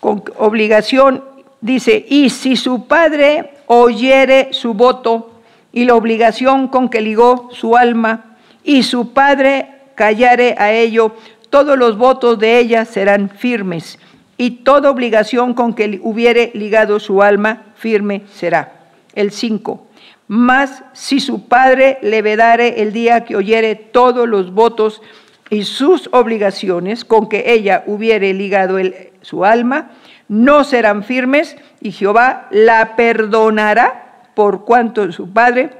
Con 0.00 0.22
obligación, 0.36 1.24
dice, 1.60 2.04
y 2.08 2.30
si 2.30 2.56
su 2.56 2.86
padre 2.86 3.54
oyere 3.66 4.52
su 4.52 4.74
voto 4.74 5.40
y 5.72 5.84
la 5.84 5.94
obligación 5.94 6.68
con 6.68 6.88
que 6.88 7.00
ligó 7.00 7.48
su 7.52 7.76
alma, 7.76 8.36
y 8.62 8.82
su 8.82 9.12
padre 9.12 9.68
callare 9.94 10.54
a 10.58 10.72
ello, 10.72 11.14
todos 11.50 11.78
los 11.78 11.96
votos 11.98 12.38
de 12.38 12.58
ella 12.58 12.84
serán 12.84 13.28
firmes, 13.28 13.98
y 14.36 14.50
toda 14.50 14.90
obligación 14.90 15.54
con 15.54 15.74
que 15.74 16.00
hubiere 16.02 16.50
ligado 16.54 16.98
su 16.98 17.22
alma 17.22 17.62
firme 17.76 18.22
será. 18.32 18.72
El 19.14 19.30
5. 19.30 19.86
Mas 20.26 20.82
si 20.94 21.20
su 21.20 21.46
padre 21.46 21.98
le 22.02 22.22
vedare 22.22 22.82
el 22.82 22.92
día 22.92 23.24
que 23.24 23.36
oyere 23.36 23.74
todos 23.76 24.28
los 24.28 24.52
votos 24.52 25.02
y 25.50 25.64
sus 25.64 26.08
obligaciones 26.12 27.04
con 27.04 27.28
que 27.28 27.52
ella 27.52 27.84
hubiere 27.86 28.32
ligado 28.34 28.78
su 29.22 29.44
alma, 29.44 29.90
no 30.28 30.64
serán 30.64 31.04
firmes, 31.04 31.56
y 31.80 31.92
Jehová 31.92 32.48
la 32.50 32.96
perdonará 32.96 34.22
por 34.34 34.64
cuanto 34.64 35.10
su 35.12 35.32
padre 35.32 35.70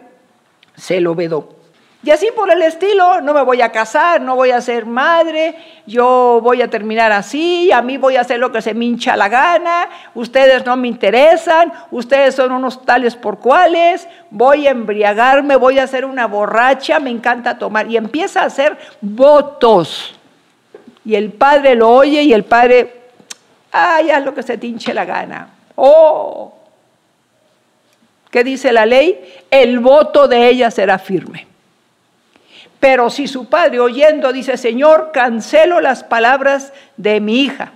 se 0.77 1.01
lo 1.01 1.15
vedó. 1.15 1.57
Y 2.05 2.11
así 2.11 2.29
por 2.37 2.51
el 2.51 2.61
estilo, 2.61 3.23
no 3.23 3.33
me 3.33 3.41
voy 3.41 3.63
a 3.63 3.73
casar, 3.73 4.21
no 4.21 4.37
voy 4.37 4.51
a 4.51 4.61
ser 4.61 4.85
madre, 4.85 5.57
yo 5.87 6.39
voy 6.43 6.61
a 6.61 6.69
terminar 6.69 7.11
así, 7.13 7.73
a 7.73 7.81
mí 7.81 7.97
voy 7.97 8.17
a 8.17 8.21
hacer 8.21 8.39
lo 8.39 8.53
que 8.53 8.61
se 8.61 8.75
me 8.75 8.85
hincha 8.85 9.17
la 9.17 9.31
gana, 9.31 9.89
ustedes 10.15 10.67
no 10.67 10.77
me 10.77 10.89
interesan, 10.89 11.73
ustedes 11.91 12.35
son 12.35 12.53
unos 12.53 12.85
tales 12.85 13.17
por 13.17 13.39
cuales, 13.39 14.07
voy 14.31 14.67
a 14.67 14.73
embriagarme, 14.73 15.57
voy 15.57 15.79
a 15.79 15.87
ser 15.87 16.05
una 16.05 16.27
borracha, 16.27 16.99
me 17.01 17.09
encanta 17.09 17.57
tomar. 17.57 17.91
Y 17.91 17.97
empieza 17.97 18.43
a 18.43 18.47
hacer 18.47 18.77
votos. 19.01 20.15
Y 21.07 21.15
el 21.15 21.33
padre 21.33 21.75
lo 21.75 21.89
oye 21.89 22.21
y 22.21 22.35
el 22.35 22.45
padre, 22.45 23.01
ay, 23.73 24.11
haz 24.11 24.23
lo 24.23 24.35
que 24.35 24.43
se 24.43 24.59
te 24.59 24.67
hinche 24.67 24.93
la 24.93 25.07
gana. 25.07 25.49
Oh, 25.75 26.53
¿qué 28.31 28.45
dice 28.45 28.73
la 28.73 28.85
ley? 28.85 29.43
El 29.51 29.79
voto 29.79 30.29
de 30.29 30.49
ella 30.49 30.71
será 30.71 30.99
firme. 30.99 31.54
Pero 32.85 33.09
si 33.09 33.29
su 33.29 33.47
padre 33.47 33.81
oyendo 33.81 34.31
dice, 34.31 34.59
Señor, 34.59 35.11
cancelo 35.11 35.81
las 35.81 36.05
palabras 36.05 36.75
de 36.99 37.19
mi 37.19 37.41
hija, 37.41 37.73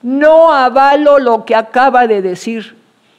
no 0.00 0.50
avalo 0.50 1.18
lo 1.18 1.44
que 1.44 1.54
acaba 1.54 2.06
de 2.06 2.22
decir 2.22 2.74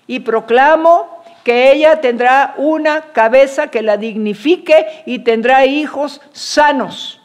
y 0.08 0.22
proclamo 0.22 1.24
que 1.44 1.72
ella 1.72 2.02
tendrá 2.02 2.56
una 2.58 3.02
cabeza 3.14 3.68
que 3.68 3.84
la 3.84 3.98
dignifique 3.98 5.04
y 5.06 5.20
tendrá 5.20 5.64
hijos 5.68 6.22
sanos. 6.32 7.22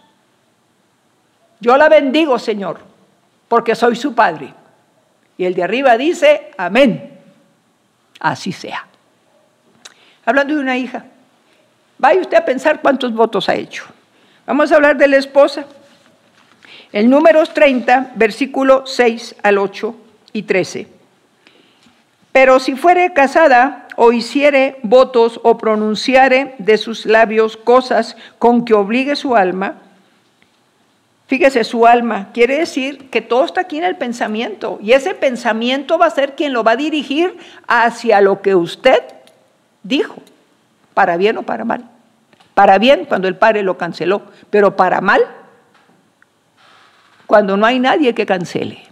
Yo 1.61 1.79
la 1.79 1.89
bendigo, 1.89 2.39
Señor, 2.39 2.81
porque 3.49 3.75
soy 3.75 3.97
su 3.97 4.15
padre. 4.15 4.53
Y 5.39 5.47
el 5.47 5.55
de 5.55 5.63
arriba 5.63 5.97
dice, 5.97 6.51
amén. 6.59 7.19
Así 8.21 8.53
sea. 8.53 8.87
Hablando 10.27 10.55
de 10.55 10.61
una 10.61 10.77
hija, 10.77 11.07
vaya 11.97 12.21
usted 12.21 12.37
a 12.37 12.45
pensar 12.45 12.83
cuántos 12.83 13.15
votos 13.15 13.49
ha 13.49 13.55
hecho. 13.55 13.87
Vamos 14.47 14.73
a 14.73 14.77
hablar 14.77 14.97
de 14.97 15.09
la 15.09 15.17
esposa. 15.17 15.67
En 16.93 17.09
números 17.09 17.55
30, 17.55 18.13
versículo 18.17 18.87
6 18.87 19.37
al 19.43 19.59
8, 19.59 19.95
y 20.33 20.43
13. 20.43 20.89
Pero 22.33 22.59
si 22.59 22.75
fuere 22.77 23.13
casada 23.13 23.87
o 23.97 24.13
hiciere 24.13 24.79
votos 24.83 25.39
o 25.43 25.59
pronunciare 25.59 26.55
de 26.59 26.79
sus 26.79 27.05
labios 27.05 27.57
cosas 27.57 28.17
con 28.39 28.65
que 28.65 28.75
obligue 28.75 29.17
su 29.17 29.37
alma, 29.37 29.75
fíjese, 31.27 31.65
su 31.65 31.87
alma 31.87 32.31
quiere 32.33 32.59
decir 32.59 33.11
que 33.11 33.21
todo 33.21 33.45
está 33.45 33.63
aquí 33.63 33.77
en 33.77 33.85
el 33.85 33.97
pensamiento 33.97 34.79
y 34.83 34.93
ese 34.93 35.15
pensamiento 35.15 35.99
va 35.99 36.07
a 36.07 36.11
ser 36.11 36.35
quien 36.35 36.55
lo 36.55 36.65
va 36.65 36.73
a 36.73 36.77
dirigir 36.77 37.37
hacia 37.67 38.23
lo 38.23 38.41
que 38.41 38.55
usted 38.55 39.03
dijo, 39.83 40.17
para 40.95 41.19
bien 41.19 41.37
o 41.37 41.43
para 41.43 41.65
mal. 41.65 41.85
Para 42.55 42.79
bien 42.79 43.07
cuando 43.07 43.29
el 43.29 43.37
padre 43.37 43.63
lo 43.63 43.79
canceló, 43.79 44.23
pero 44.51 44.77
para 44.77 45.01
mal 45.01 45.23
cuando 47.27 47.57
no 47.57 47.65
hay 47.65 47.79
nadie 47.79 48.15
que 48.15 48.27
cancele. 48.27 48.83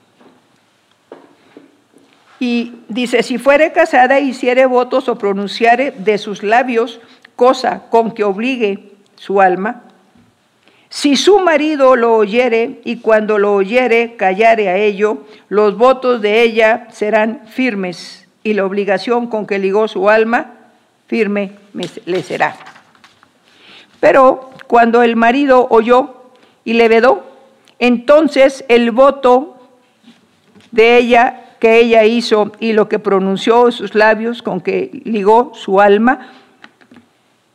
Y 2.39 2.77
dice, 2.89 3.23
si 3.23 3.37
fuere 3.37 3.73
casada, 3.73 4.19
hiciere 4.19 4.65
votos 4.65 5.11
o 5.11 5.19
pronunciare 5.19 5.91
de 5.91 6.17
sus 6.17 6.43
labios 6.43 7.01
cosa 7.37 7.83
con 7.91 8.13
que 8.13 8.25
obligue 8.25 8.93
su 9.17 9.43
alma, 9.43 9.83
si 10.89 11.17
su 11.17 11.39
marido 11.39 11.95
lo 11.95 12.17
oyere 12.17 12.81
y 12.85 12.97
cuando 12.97 13.39
lo 13.39 13.55
oyere 13.55 14.17
callare 14.17 14.69
a 14.69 14.77
ello, 14.77 15.25
los 15.49 15.77
votos 15.77 16.21
de 16.21 16.43
ella 16.43 16.89
serán 16.91 17.43
firmes 17.47 18.27
y 18.43 18.55
la 18.55 18.65
obligación 18.65 19.29
con 19.29 19.47
que 19.47 19.59
ligó 19.59 19.87
su 19.87 20.11
alma 20.11 20.55
firme 21.07 21.53
le 22.07 22.23
será. 22.23 22.57
Pero 24.01 24.51
cuando 24.67 25.03
el 25.03 25.15
marido 25.15 25.67
oyó 25.71 26.15
y 26.65 26.73
le 26.73 26.89
vedó, 26.89 27.25
entonces 27.79 28.65
el 28.69 28.91
voto 28.91 29.57
de 30.73 30.97
ella 30.97 31.45
que 31.61 31.79
ella 31.79 32.05
hizo 32.05 32.53
y 32.59 32.73
lo 32.73 32.89
que 32.89 32.99
pronunció 32.99 33.71
sus 33.71 33.95
labios 33.95 34.43
con 34.43 34.61
que 34.61 34.91
ligó 35.05 35.53
su 35.55 35.81
alma 35.81 36.33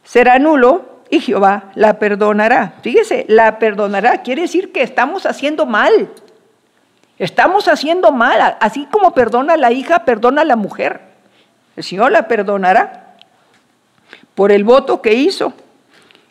será 0.03 0.37
nulo 0.37 1.01
y 1.09 1.19
Jehová 1.19 1.71
la 1.75 1.97
perdonará. 1.97 2.75
Fíjese, 2.81 3.25
la 3.27 3.57
perdonará 3.59 4.21
quiere 4.21 4.43
decir 4.43 4.71
que 4.71 4.83
estamos 4.83 5.25
haciendo 5.25 5.65
mal. 5.65 6.09
Estamos 7.17 7.67
haciendo 7.67 8.11
mal. 8.11 8.57
Así 8.59 8.87
como 8.91 9.13
perdona 9.13 9.57
la 9.57 9.71
hija, 9.71 10.05
perdona 10.05 10.43
la 10.43 10.55
mujer. 10.55 11.01
El 11.75 11.83
Señor 11.83 12.11
la 12.11 12.27
perdonará 12.27 13.15
por 14.35 14.51
el 14.51 14.63
voto 14.63 15.01
que 15.01 15.13
hizo. 15.13 15.53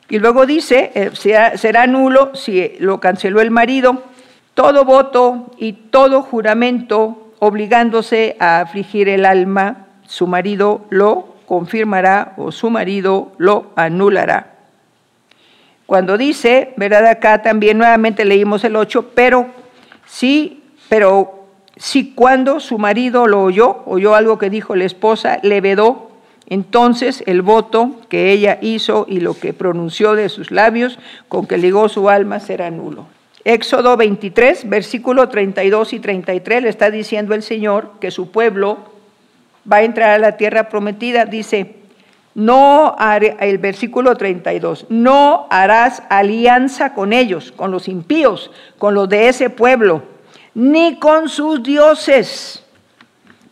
Y 0.08 0.18
luego 0.18 0.46
dice, 0.46 0.92
eh, 0.94 1.10
será, 1.14 1.86
nulo 1.86 2.34
si 2.34 2.76
lo 2.78 3.00
canceló 3.00 3.40
el 3.40 3.50
marido, 3.50 4.02
todo 4.54 4.84
voto 4.84 5.50
y 5.58 5.72
todo 5.72 6.22
juramento 6.22 7.32
obligándose 7.38 8.36
a 8.38 8.60
afligir 8.60 9.08
el 9.08 9.24
alma, 9.24 9.86
su 10.06 10.26
marido 10.26 10.84
lo 10.90 11.34
confirmará 11.46 12.34
o 12.36 12.52
su 12.52 12.70
marido 12.70 13.32
lo 13.38 13.72
anulará. 13.76 14.54
Cuando 15.86 16.16
dice, 16.16 16.72
¿verdad? 16.76 17.06
Acá 17.06 17.42
también 17.42 17.78
nuevamente 17.78 18.24
leímos 18.24 18.64
el 18.64 18.76
8, 18.76 19.10
pero 19.14 19.46
sí, 20.06 20.62
pero 20.88 21.44
si 21.76 22.14
cuando 22.14 22.60
su 22.60 22.78
marido 22.78 23.26
lo 23.26 23.42
oyó, 23.42 23.82
oyó 23.86 24.14
algo 24.14 24.38
que 24.38 24.48
dijo 24.48 24.76
la 24.76 24.84
esposa, 24.84 25.40
le 25.42 25.60
vedó 25.60 26.10
entonces 26.46 27.22
el 27.26 27.42
voto 27.42 27.92
que 28.09 28.30
ella 28.30 28.59
hizo 28.61 29.07
y 29.09 29.20
lo 29.20 29.35
que 29.35 29.52
pronunció 29.52 30.14
de 30.14 30.28
sus 30.28 30.50
labios, 30.50 30.98
con 31.28 31.46
que 31.46 31.59
ligó 31.59 31.88
su 31.88 32.09
alma, 32.09 32.40
será 32.40 32.70
nulo. 32.70 33.07
Éxodo 33.44 33.96
23, 33.96 34.68
versículo 34.68 35.28
32 35.28 35.92
y 35.92 36.00
33, 36.00 36.62
le 36.62 36.68
está 36.68 36.90
diciendo 36.90 37.35
el 37.35 37.42
Señor 37.42 37.92
que 38.00 38.11
su 38.11 38.30
pueblo 38.30 38.78
va 39.70 39.78
a 39.78 39.83
entrar 39.83 40.11
a 40.11 40.18
la 40.18 40.37
tierra 40.37 40.68
prometida. 40.68 41.26
Dice, 41.26 41.76
no 42.35 42.94
haré, 42.98 43.37
el 43.40 43.59
versículo 43.59 44.16
32, 44.16 44.87
no 44.88 45.46
harás 45.50 46.02
alianza 46.09 46.94
con 46.94 47.12
ellos, 47.12 47.52
con 47.52 47.70
los 47.70 47.87
impíos, 47.87 48.50
con 48.78 48.94
los 48.94 49.09
de 49.09 49.28
ese 49.28 49.50
pueblo, 49.50 50.02
ni 50.54 50.98
con 50.98 51.28
sus 51.28 51.62
dioses. 51.62 52.64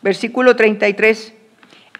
Versículo 0.02 0.56
33, 0.56 1.34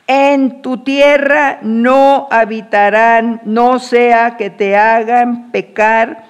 en 0.06 0.62
tu 0.62 0.78
tierra 0.78 1.58
no 1.62 2.28
habitarán, 2.30 3.40
no 3.44 3.78
sea 3.78 4.36
que 4.36 4.50
te 4.50 4.76
hagan 4.76 5.50
pecar 5.50 6.24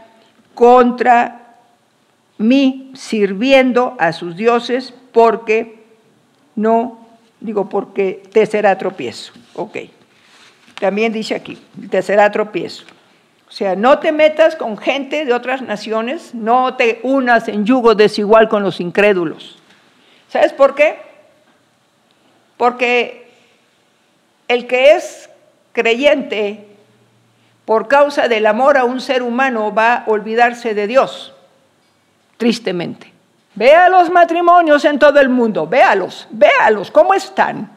contra 0.54 1.56
mí, 2.38 2.90
sirviendo 2.94 3.96
a 3.98 4.12
sus 4.12 4.36
dioses, 4.36 4.92
porque 5.12 5.82
no, 6.54 7.06
digo, 7.40 7.68
porque 7.68 8.22
te 8.32 8.46
será 8.46 8.76
tropiezo. 8.76 9.32
Ok. 9.54 9.78
También 10.78 11.12
dice 11.12 11.34
aquí, 11.34 11.58
te 11.90 12.02
será 12.02 12.30
tropiezo. 12.30 12.84
O 13.48 13.52
sea, 13.52 13.76
no 13.76 13.98
te 13.98 14.12
metas 14.12 14.56
con 14.56 14.78
gente 14.78 15.24
de 15.24 15.32
otras 15.32 15.62
naciones, 15.62 16.34
no 16.34 16.74
te 16.74 17.00
unas 17.02 17.48
en 17.48 17.64
yugo 17.66 17.94
desigual 17.94 18.48
con 18.48 18.62
los 18.62 18.80
incrédulos. 18.80 19.58
¿Sabes 20.28 20.52
por 20.52 20.74
qué? 20.74 20.96
Porque 22.56 23.21
el 24.52 24.66
que 24.66 24.92
es 24.92 25.30
creyente 25.72 26.66
por 27.64 27.88
causa 27.88 28.28
del 28.28 28.46
amor 28.46 28.76
a 28.76 28.84
un 28.84 29.00
ser 29.00 29.22
humano 29.22 29.72
va 29.72 29.94
a 29.94 30.04
olvidarse 30.06 30.74
de 30.74 30.86
Dios, 30.86 31.32
tristemente. 32.36 33.12
Vea 33.54 33.88
los 33.88 34.10
matrimonios 34.10 34.84
en 34.84 34.98
todo 34.98 35.20
el 35.20 35.28
mundo, 35.28 35.66
véalos, 35.66 36.26
véalos, 36.30 36.90
¿cómo 36.90 37.14
están? 37.14 37.70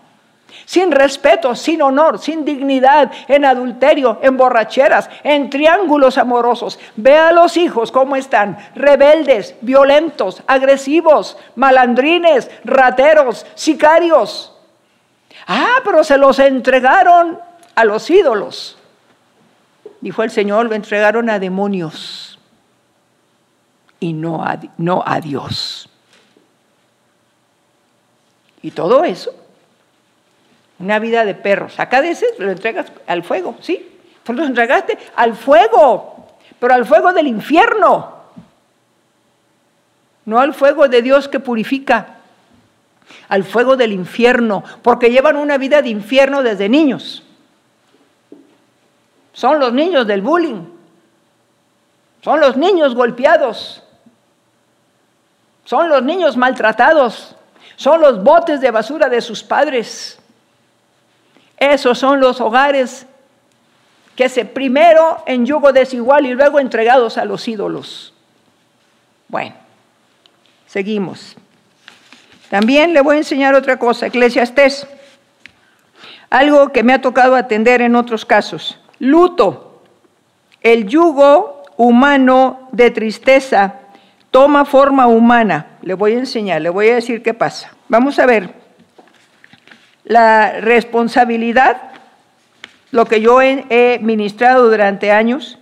Sin 0.65 0.91
respeto, 0.91 1.53
sin 1.53 1.81
honor, 1.81 2.17
sin 2.17 2.45
dignidad, 2.45 3.11
en 3.27 3.43
adulterio, 3.43 4.19
en 4.21 4.37
borracheras, 4.37 5.09
en 5.23 5.49
triángulos 5.49 6.17
amorosos. 6.17 6.79
Vea 6.95 7.27
a 7.27 7.31
los 7.33 7.57
hijos 7.57 7.91
cómo 7.91 8.15
están, 8.15 8.57
rebeldes, 8.73 9.55
violentos, 9.61 10.41
agresivos, 10.47 11.37
malandrines, 11.55 12.49
rateros, 12.63 13.45
sicarios. 13.53 14.54
Ah, 15.47 15.81
pero 15.83 16.03
se 16.03 16.17
los 16.17 16.39
entregaron 16.39 17.39
a 17.75 17.85
los 17.85 18.09
ídolos. 18.09 18.77
Dijo 20.01 20.23
el 20.23 20.31
Señor, 20.31 20.67
lo 20.67 20.75
entregaron 20.75 21.29
a 21.29 21.39
demonios 21.39 22.39
y 23.99 24.13
no 24.13 24.43
a, 24.43 25.19
Dios. 25.19 25.89
Y 28.61 28.71
todo 28.71 29.03
eso, 29.03 29.33
una 30.79 30.99
vida 30.99 31.25
de 31.25 31.35
perros. 31.35 31.79
Acá 31.79 32.01
dices, 32.01 32.29
lo 32.39 32.51
entregas 32.51 32.91
al 33.07 33.23
fuego, 33.23 33.55
¿sí? 33.61 33.99
Pues 34.23 34.37
lo 34.37 34.43
entregaste 34.43 34.97
al 35.15 35.35
fuego, 35.35 36.27
pero 36.59 36.73
al 36.73 36.85
fuego 36.85 37.13
del 37.13 37.27
infierno, 37.27 38.15
no 40.25 40.39
al 40.39 40.53
fuego 40.53 40.87
de 40.87 41.01
Dios 41.03 41.27
que 41.27 41.39
purifica 41.39 42.14
al 43.27 43.43
fuego 43.43 43.75
del 43.75 43.91
infierno, 43.91 44.63
porque 44.81 45.11
llevan 45.11 45.37
una 45.37 45.57
vida 45.57 45.81
de 45.81 45.89
infierno 45.89 46.43
desde 46.43 46.69
niños. 46.69 47.23
Son 49.33 49.59
los 49.59 49.73
niños 49.73 50.07
del 50.07 50.21
bullying, 50.21 50.63
son 52.21 52.39
los 52.39 52.55
niños 52.57 52.95
golpeados, 52.95 53.83
son 55.65 55.89
los 55.89 56.03
niños 56.03 56.37
maltratados, 56.37 57.35
son 57.75 57.99
los 58.01 58.23
botes 58.23 58.61
de 58.61 58.71
basura 58.71 59.09
de 59.09 59.21
sus 59.21 59.43
padres. 59.43 60.19
Esos 61.57 61.97
son 61.97 62.19
los 62.19 62.39
hogares 62.39 63.07
que 64.15 64.29
se 64.29 64.45
primero 64.45 65.23
en 65.25 65.45
yugo 65.45 65.73
desigual 65.73 66.25
y 66.25 66.33
luego 66.33 66.59
entregados 66.59 67.17
a 67.17 67.25
los 67.25 67.47
ídolos. 67.47 68.13
Bueno, 69.27 69.55
seguimos. 70.67 71.35
También 72.55 72.93
le 72.93 73.01
voy 73.01 73.17
a 73.17 73.19
enseñar 73.19 73.53
otra 73.53 73.75
cosa, 73.75 74.05
Eclesiastés, 74.07 74.87
algo 76.29 76.69
que 76.69 76.83
me 76.83 76.93
ha 76.93 77.01
tocado 77.01 77.35
atender 77.35 77.81
en 77.81 77.97
otros 77.97 78.23
casos. 78.23 78.79
Luto, 78.97 79.81
el 80.61 80.87
yugo 80.87 81.63
humano 81.75 82.69
de 82.71 82.91
tristeza 82.91 83.73
toma 84.31 84.63
forma 84.63 85.07
humana. 85.07 85.67
Le 85.81 85.95
voy 85.95 86.13
a 86.13 86.19
enseñar, 86.19 86.61
le 86.61 86.69
voy 86.69 86.87
a 86.87 86.95
decir 86.95 87.21
qué 87.21 87.33
pasa. 87.33 87.73
Vamos 87.89 88.19
a 88.19 88.25
ver. 88.25 88.53
La 90.05 90.61
responsabilidad, 90.61 91.81
lo 92.91 93.03
que 93.03 93.19
yo 93.19 93.41
he, 93.41 93.65
he 93.67 93.99
ministrado 93.99 94.69
durante 94.69 95.11
años, 95.11 95.59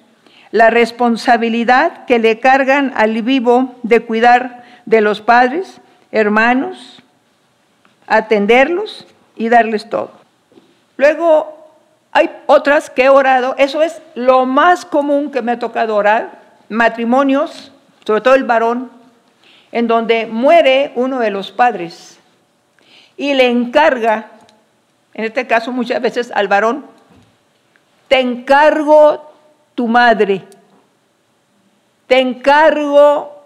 la 0.52 0.70
responsabilidad 0.70 2.06
que 2.06 2.20
le 2.20 2.40
cargan 2.40 2.94
al 2.96 3.20
vivo 3.24 3.80
de 3.82 4.02
cuidar 4.02 4.64
de 4.86 5.02
los 5.02 5.22
padres, 5.22 5.82
hermanos, 6.14 7.02
atenderlos 8.06 9.08
y 9.36 9.50
darles 9.50 9.90
todo. 9.90 10.12
Luego 10.96 11.68
hay 12.12 12.30
otras 12.46 12.92
que 12.92 13.06
he 13.06 13.10
orado, 13.10 13.56
eso 13.58 13.82
es 13.82 14.00
lo 14.14 14.46
más 14.46 14.86
común 14.86 15.32
que 15.32 15.42
me 15.42 15.54
ha 15.54 15.60
tocado 15.60 15.96
orar, 15.96 16.40
matrimonios, 16.70 17.72
sobre 18.06 18.22
todo 18.22 18.36
el 18.36 18.44
varón, 18.44 18.92
en 19.72 19.88
donde 19.88 20.28
muere 20.28 20.92
uno 20.96 21.20
de 21.20 21.32
los 21.32 21.52
padres 21.52 22.20
y 23.18 23.34
le 23.34 23.50
encarga, 23.50 24.28
en 25.16 25.26
este 25.26 25.48
caso 25.48 25.72
muchas 25.72 26.00
veces 26.00 26.32
al 26.36 26.48
varón, 26.48 26.86
te 28.08 28.20
encargo 28.20 29.34
tu 29.74 29.88
madre, 29.88 30.44
te 32.06 32.20
encargo 32.20 33.44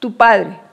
tu 0.00 0.16
padre. 0.16 0.65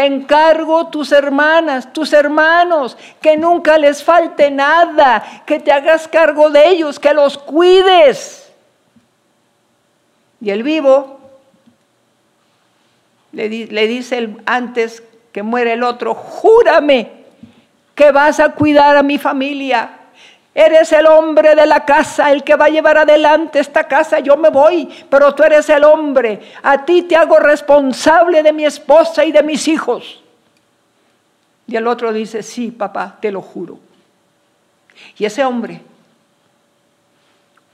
Te 0.00 0.06
encargo 0.06 0.86
tus 0.86 1.12
hermanas, 1.12 1.92
tus 1.92 2.14
hermanos, 2.14 2.96
que 3.20 3.36
nunca 3.36 3.76
les 3.76 4.02
falte 4.02 4.50
nada, 4.50 5.42
que 5.44 5.60
te 5.60 5.70
hagas 5.70 6.08
cargo 6.08 6.48
de 6.48 6.70
ellos, 6.70 6.98
que 6.98 7.12
los 7.12 7.36
cuides. 7.36 8.50
Y 10.40 10.48
el 10.48 10.62
vivo 10.62 11.20
le, 13.32 13.50
dice 13.50 14.36
antes 14.46 15.02
que 15.32 15.42
muere 15.42 15.74
el 15.74 15.82
otro, 15.82 16.14
júrame 16.14 17.10
que 17.94 18.10
vas 18.10 18.40
a 18.40 18.52
cuidar 18.54 18.96
a 18.96 19.02
mi 19.02 19.18
familia, 19.18 19.98
Eres 20.54 20.92
el 20.92 21.06
hombre 21.06 21.54
de 21.54 21.64
la 21.64 21.84
casa, 21.84 22.32
el 22.32 22.42
que 22.42 22.56
va 22.56 22.64
a 22.64 22.70
llevar 22.70 22.98
adelante 22.98 23.60
esta 23.60 23.84
casa. 23.84 24.18
Yo 24.18 24.36
me 24.36 24.50
voy, 24.50 24.88
pero 25.08 25.34
tú 25.34 25.44
eres 25.44 25.68
el 25.68 25.84
hombre. 25.84 26.40
A 26.62 26.84
ti 26.84 27.02
te 27.02 27.16
hago 27.16 27.38
responsable 27.38 28.42
de 28.42 28.52
mi 28.52 28.64
esposa 28.64 29.24
y 29.24 29.30
de 29.30 29.42
mis 29.42 29.68
hijos. 29.68 30.22
Y 31.66 31.76
el 31.76 31.86
otro 31.86 32.12
dice, 32.12 32.42
sí, 32.42 32.72
papá, 32.72 33.16
te 33.20 33.30
lo 33.30 33.40
juro. 33.40 33.78
Y 35.16 35.24
ese 35.24 35.44
hombre, 35.44 35.80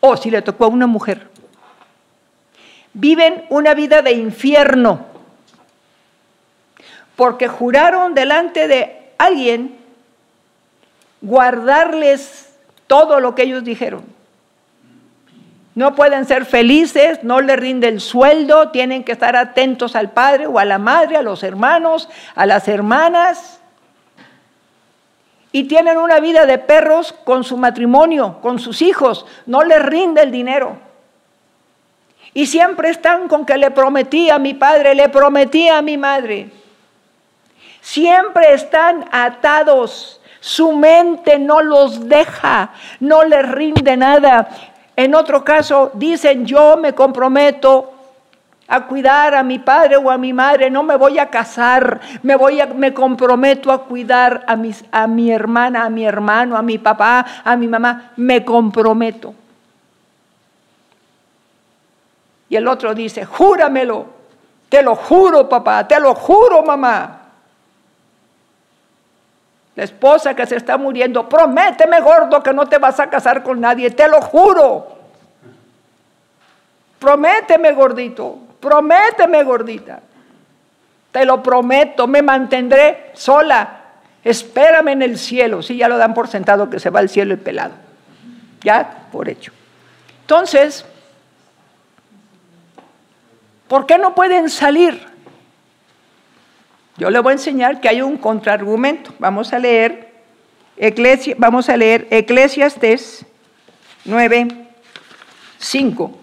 o 0.00 0.16
si 0.16 0.30
le 0.30 0.42
tocó 0.42 0.66
a 0.66 0.68
una 0.68 0.86
mujer, 0.86 1.28
viven 2.92 3.46
una 3.48 3.72
vida 3.72 4.02
de 4.02 4.12
infierno 4.12 5.06
porque 7.16 7.48
juraron 7.48 8.14
delante 8.14 8.68
de 8.68 9.12
alguien 9.16 9.76
guardarles 11.22 12.45
todo 12.86 13.20
lo 13.20 13.34
que 13.34 13.42
ellos 13.42 13.64
dijeron. 13.64 14.04
No 15.74 15.94
pueden 15.94 16.24
ser 16.24 16.46
felices, 16.46 17.22
no 17.22 17.42
le 17.42 17.54
rinde 17.54 17.88
el 17.88 18.00
sueldo, 18.00 18.70
tienen 18.70 19.04
que 19.04 19.12
estar 19.12 19.36
atentos 19.36 19.94
al 19.94 20.10
padre 20.10 20.46
o 20.46 20.58
a 20.58 20.64
la 20.64 20.78
madre, 20.78 21.18
a 21.18 21.22
los 21.22 21.42
hermanos, 21.42 22.08
a 22.34 22.46
las 22.46 22.66
hermanas. 22.66 23.60
Y 25.52 25.64
tienen 25.64 25.98
una 25.98 26.18
vida 26.18 26.46
de 26.46 26.56
perros 26.56 27.12
con 27.12 27.44
su 27.44 27.58
matrimonio, 27.58 28.38
con 28.40 28.58
sus 28.58 28.80
hijos, 28.80 29.26
no 29.44 29.64
les 29.64 29.82
rinde 29.82 30.22
el 30.22 30.30
dinero. 30.30 30.78
Y 32.32 32.46
siempre 32.46 32.88
están 32.88 33.28
con 33.28 33.44
que 33.44 33.58
le 33.58 33.70
prometí 33.70 34.30
a 34.30 34.38
mi 34.38 34.54
padre, 34.54 34.94
le 34.94 35.10
prometí 35.10 35.68
a 35.68 35.82
mi 35.82 35.98
madre. 35.98 36.50
Siempre 37.82 38.54
están 38.54 39.06
atados 39.12 40.20
su 40.46 40.70
mente 40.70 41.40
no 41.40 41.60
los 41.60 42.08
deja, 42.08 42.70
no 43.00 43.24
les 43.24 43.50
rinde 43.50 43.96
nada. 43.96 44.48
En 44.94 45.16
otro 45.16 45.42
caso 45.42 45.90
dicen, 45.94 46.46
yo 46.46 46.76
me 46.76 46.92
comprometo 46.92 47.92
a 48.68 48.86
cuidar 48.86 49.34
a 49.34 49.42
mi 49.42 49.58
padre 49.58 49.96
o 49.96 50.08
a 50.08 50.16
mi 50.16 50.32
madre, 50.32 50.70
no 50.70 50.84
me 50.84 50.94
voy 50.94 51.18
a 51.18 51.30
casar, 51.30 52.00
me 52.22 52.36
voy 52.36 52.60
a, 52.60 52.66
me 52.66 52.94
comprometo 52.94 53.72
a 53.72 53.82
cuidar 53.86 54.44
a, 54.46 54.54
mis, 54.54 54.84
a 54.92 55.08
mi 55.08 55.32
hermana, 55.32 55.84
a 55.84 55.90
mi 55.90 56.04
hermano, 56.04 56.56
a 56.56 56.62
mi 56.62 56.78
papá, 56.78 57.26
a 57.42 57.56
mi 57.56 57.66
mamá, 57.66 58.12
me 58.14 58.44
comprometo. 58.44 59.34
Y 62.48 62.54
el 62.54 62.68
otro 62.68 62.94
dice, 62.94 63.24
júramelo, 63.24 64.06
te 64.68 64.80
lo 64.80 64.94
juro 64.94 65.48
papá, 65.48 65.88
te 65.88 65.98
lo 65.98 66.14
juro 66.14 66.62
mamá 66.62 67.15
la 69.76 69.84
esposa 69.84 70.34
que 70.34 70.46
se 70.46 70.56
está 70.56 70.78
muriendo, 70.78 71.28
prométeme 71.28 72.00
gordo 72.00 72.42
que 72.42 72.54
no 72.54 72.66
te 72.66 72.78
vas 72.78 72.98
a 72.98 73.10
casar 73.10 73.42
con 73.42 73.60
nadie, 73.60 73.90
te 73.90 74.08
lo 74.08 74.22
juro. 74.22 74.96
Prométeme 76.98 77.72
gordito, 77.72 78.38
prométeme 78.58 79.44
gordita. 79.44 80.00
Te 81.12 81.24
lo 81.26 81.42
prometo, 81.42 82.06
me 82.06 82.22
mantendré 82.22 83.10
sola. 83.12 83.82
Espérame 84.24 84.88
en 84.88 85.02
el 85.02 85.18
cielo. 85.18 85.62
Si 85.62 85.76
ya 85.76 85.88
lo 85.88 85.98
dan 85.98 86.14
por 86.14 86.28
sentado 86.28 86.68
que 86.68 86.80
se 86.80 86.90
va 86.90 87.00
al 87.00 87.08
cielo 87.08 87.34
el 87.34 87.40
pelado. 87.40 87.74
Ya 88.62 89.06
por 89.12 89.28
hecho. 89.28 89.52
Entonces, 90.22 90.84
¿por 93.68 93.86
qué 93.86 93.98
no 93.98 94.14
pueden 94.14 94.50
salir? 94.50 95.06
Yo 96.98 97.10
le 97.10 97.18
voy 97.20 97.32
a 97.32 97.34
enseñar 97.34 97.80
que 97.80 97.88
hay 97.88 98.00
un 98.00 98.16
contraargumento. 98.16 99.12
Vamos 99.18 99.52
a 99.52 99.58
leer, 99.58 100.12
vamos 101.36 101.68
a 101.68 101.76
leer 101.76 102.08
Eclesiastes 102.10 103.26
9, 104.04 104.48
5. 105.58 106.18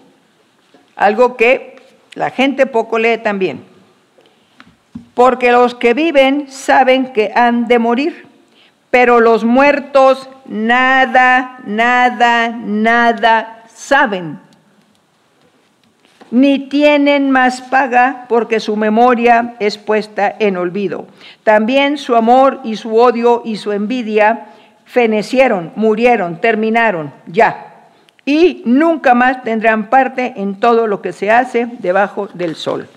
Algo 0.96 1.36
que 1.36 1.76
la 2.14 2.30
gente 2.30 2.66
poco 2.66 2.98
lee 2.98 3.18
también. 3.18 3.64
Porque 5.14 5.52
los 5.52 5.76
que 5.76 5.94
viven 5.94 6.50
saben 6.50 7.12
que 7.12 7.30
han 7.34 7.68
de 7.68 7.78
morir, 7.78 8.26
pero 8.90 9.20
los 9.20 9.44
muertos 9.44 10.28
nada, 10.46 11.58
nada, 11.64 12.48
nada 12.48 13.64
saben 13.72 14.40
ni 16.30 16.68
tienen 16.68 17.30
más 17.30 17.62
paga 17.62 18.26
porque 18.28 18.60
su 18.60 18.76
memoria 18.76 19.54
es 19.60 19.78
puesta 19.78 20.34
en 20.38 20.56
olvido. 20.56 21.06
También 21.42 21.98
su 21.98 22.16
amor 22.16 22.60
y 22.64 22.76
su 22.76 22.96
odio 22.96 23.42
y 23.44 23.56
su 23.56 23.72
envidia 23.72 24.46
fenecieron, 24.84 25.72
murieron, 25.76 26.40
terminaron, 26.40 27.12
ya. 27.26 27.90
Y 28.24 28.62
nunca 28.64 29.14
más 29.14 29.42
tendrán 29.42 29.90
parte 29.90 30.34
en 30.36 30.58
todo 30.60 30.86
lo 30.86 31.02
que 31.02 31.12
se 31.12 31.30
hace 31.30 31.68
debajo 31.78 32.28
del 32.32 32.56
sol. 32.56 32.88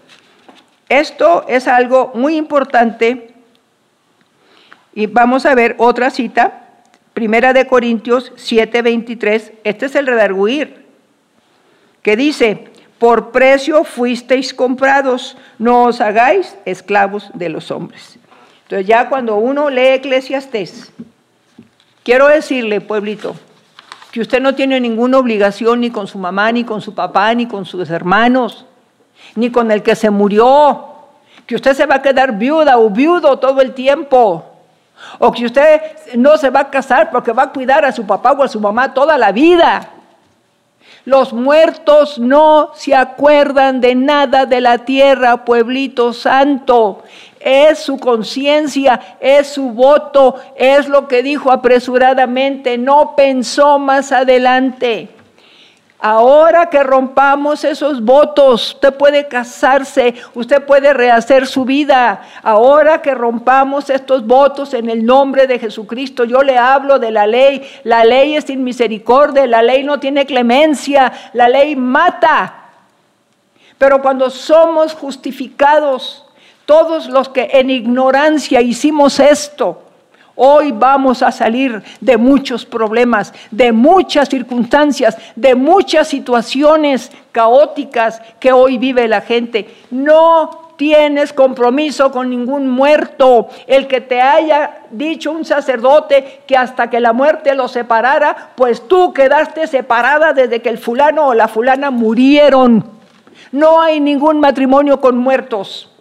Esto 0.89 1.45
es 1.47 1.67
algo 1.67 2.11
muy 2.15 2.37
importante 2.37 3.33
y 4.95 5.05
vamos 5.05 5.45
a 5.45 5.53
ver 5.53 5.75
otra 5.77 6.09
cita, 6.09 6.63
Primera 7.13 7.51
de 7.51 7.67
Corintios 7.67 8.31
7:23, 8.35 9.51
este 9.63 9.87
es 9.87 9.95
el 9.95 10.07
redarguir, 10.07 10.85
que 12.01 12.15
dice, 12.15 12.69
por 12.99 13.31
precio 13.31 13.83
fuisteis 13.83 14.53
comprados, 14.53 15.37
no 15.59 15.85
os 15.85 16.01
hagáis 16.01 16.57
esclavos 16.65 17.29
de 17.33 17.49
los 17.49 17.71
hombres. 17.71 18.17
Entonces 18.63 18.87
ya 18.87 19.07
cuando 19.07 19.37
uno 19.37 19.69
lee 19.69 19.93
Eclesiastés, 19.93 20.91
quiero 22.03 22.27
decirle, 22.27 22.81
pueblito, 22.81 23.35
que 24.11 24.21
usted 24.21 24.41
no 24.41 24.55
tiene 24.55 24.79
ninguna 24.79 25.19
obligación 25.19 25.81
ni 25.81 25.91
con 25.91 26.07
su 26.07 26.17
mamá, 26.17 26.51
ni 26.51 26.63
con 26.63 26.81
su 26.81 26.93
papá, 26.95 27.33
ni 27.33 27.45
con 27.45 27.65
sus 27.65 27.89
hermanos, 27.89 28.65
ni 29.35 29.51
con 29.51 29.71
el 29.71 29.83
que 29.83 29.95
se 29.95 30.09
murió, 30.09 30.85
que 31.45 31.55
usted 31.55 31.73
se 31.73 31.85
va 31.85 31.95
a 31.95 32.01
quedar 32.01 32.37
viuda 32.37 32.77
o 32.77 32.89
viudo 32.89 33.37
todo 33.39 33.61
el 33.61 33.73
tiempo, 33.73 34.43
o 35.19 35.31
que 35.31 35.45
usted 35.45 35.81
no 36.15 36.37
se 36.37 36.49
va 36.49 36.61
a 36.61 36.69
casar 36.69 37.11
porque 37.11 37.31
va 37.31 37.43
a 37.43 37.51
cuidar 37.51 37.85
a 37.85 37.91
su 37.91 38.05
papá 38.05 38.31
o 38.31 38.43
a 38.43 38.47
su 38.47 38.59
mamá 38.59 38.93
toda 38.93 39.17
la 39.17 39.31
vida. 39.31 39.89
Los 41.07 41.31
muertos 41.31 42.19
no 42.19 42.71
se 42.73 42.93
acuerdan 42.93 43.79
de 43.79 43.95
nada 43.95 44.45
de 44.45 44.59
la 44.59 44.79
tierra, 44.79 45.45
pueblito 45.45 46.11
santo. 46.11 47.01
Es 47.39 47.79
su 47.79 47.97
conciencia, 47.97 49.15
es 49.21 49.47
su 49.47 49.69
voto, 49.69 50.35
es 50.57 50.89
lo 50.89 51.07
que 51.07 51.23
dijo 51.23 51.49
apresuradamente, 51.49 52.77
no 52.77 53.15
pensó 53.15 53.79
más 53.79 54.11
adelante. 54.11 55.07
Ahora 55.99 56.69
que 56.69 56.83
rompamos 56.83 57.63
esos 57.63 58.03
votos, 58.03 58.73
usted 58.73 58.93
puede 58.93 59.27
casarse, 59.27 60.13
usted 60.35 60.63
puede 60.63 60.93
rehacer 60.93 61.47
su 61.47 61.65
vida. 61.65 62.21
Ahora 62.43 63.01
que 63.01 63.15
rompamos 63.15 63.89
estos 63.89 64.25
votos 64.25 64.75
en 64.75 64.91
el 64.91 65.03
nombre 65.03 65.47
de 65.47 65.57
Jesucristo, 65.57 66.23
yo 66.23 66.43
le 66.43 66.55
hablo 66.55 66.99
de 66.99 67.09
la 67.09 67.25
ley. 67.25 67.67
La 67.83 68.03
ley 68.03 68.35
es 68.35 68.43
sin 68.43 68.63
misericordia, 68.63 69.47
la 69.47 69.63
ley 69.63 69.83
no 69.83 69.99
tiene 69.99 70.27
clemencia, 70.27 71.11
la 71.33 71.49
ley 71.49 71.75
mata. 71.75 72.65
Pero 73.79 73.99
cuando 73.99 74.29
somos 74.29 74.93
justificados, 74.93 76.25
todos 76.67 77.07
los 77.07 77.29
que 77.29 77.49
en 77.53 77.71
ignorancia 77.71 78.61
hicimos 78.61 79.19
esto, 79.19 79.86
Hoy 80.39 80.71
vamos 80.71 81.23
a 81.23 81.31
salir 81.31 81.81
de 81.99 82.15
muchos 82.15 82.63
problemas, 82.63 83.33
de 83.49 83.71
muchas 83.71 84.29
circunstancias, 84.29 85.17
de 85.35 85.55
muchas 85.55 86.09
situaciones 86.09 87.11
caóticas 87.31 88.21
que 88.39 88.51
hoy 88.51 88.77
vive 88.77 89.07
la 89.07 89.21
gente. 89.21 89.67
No 89.89 90.67
tienes 90.77 91.33
compromiso 91.33 92.11
con 92.11 92.29
ningún 92.29 92.69
muerto. 92.69 93.47
El 93.65 93.87
que 93.87 93.99
te 93.99 94.21
haya 94.21 94.83
dicho 94.91 95.31
un 95.31 95.43
sacerdote 95.43 96.41
que 96.45 96.55
hasta 96.55 96.91
que 96.91 96.99
la 96.99 97.13
muerte 97.13 97.55
los 97.55 97.71
separara, 97.71 98.51
pues 98.55 98.87
tú 98.87 99.13
quedaste 99.13 99.65
separada 99.65 100.33
desde 100.33 100.61
que 100.61 100.69
el 100.69 100.77
fulano 100.77 101.29
o 101.29 101.33
la 101.33 101.47
fulana 101.47 101.89
murieron. 101.89 102.85
No 103.51 103.81
hay 103.81 103.99
ningún 103.99 104.39
matrimonio 104.39 105.01
con 105.01 105.17
muertos. 105.17 105.96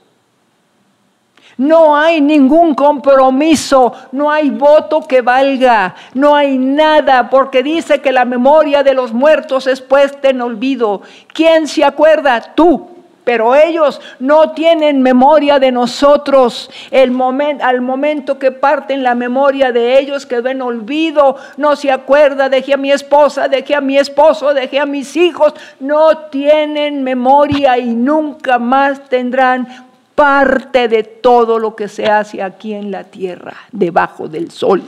No 1.58 1.96
hay 1.96 2.20
ningún 2.20 2.74
compromiso, 2.74 3.92
no 4.12 4.30
hay 4.30 4.50
voto 4.50 5.00
que 5.00 5.22
valga, 5.22 5.94
no 6.12 6.36
hay 6.36 6.58
nada, 6.58 7.30
porque 7.30 7.62
dice 7.62 8.02
que 8.02 8.12
la 8.12 8.26
memoria 8.26 8.82
de 8.82 8.92
los 8.92 9.14
muertos 9.14 9.66
es 9.66 9.80
puesta 9.80 10.28
en 10.28 10.42
olvido. 10.42 11.00
¿Quién 11.32 11.66
se 11.66 11.82
acuerda? 11.82 12.54
Tú. 12.54 12.96
Pero 13.24 13.56
ellos 13.56 14.00
no 14.20 14.52
tienen 14.52 15.02
memoria 15.02 15.58
de 15.58 15.72
nosotros. 15.72 16.70
El 16.92 17.12
al 17.60 17.80
momento 17.80 18.38
que 18.38 18.52
parten 18.52 19.02
la 19.02 19.16
memoria 19.16 19.72
de 19.72 19.98
ellos 19.98 20.26
quedó 20.26 20.48
en 20.48 20.62
olvido. 20.62 21.36
No 21.56 21.74
se 21.74 21.90
acuerda, 21.90 22.48
dejé 22.48 22.74
a 22.74 22.76
mi 22.76 22.92
esposa, 22.92 23.48
dejé 23.48 23.74
a 23.74 23.80
mi 23.80 23.98
esposo, 23.98 24.54
dejé 24.54 24.78
a 24.78 24.86
mis 24.86 25.16
hijos. 25.16 25.54
No 25.80 26.18
tienen 26.28 27.02
memoria 27.02 27.76
y 27.78 27.96
nunca 27.96 28.60
más 28.60 29.08
tendrán 29.08 29.86
parte 30.16 30.88
de 30.88 31.04
todo 31.04 31.60
lo 31.60 31.76
que 31.76 31.86
se 31.86 32.06
hace 32.06 32.42
aquí 32.42 32.74
en 32.74 32.90
la 32.90 33.04
tierra, 33.04 33.54
debajo 33.70 34.26
del 34.26 34.50
sol. 34.50 34.82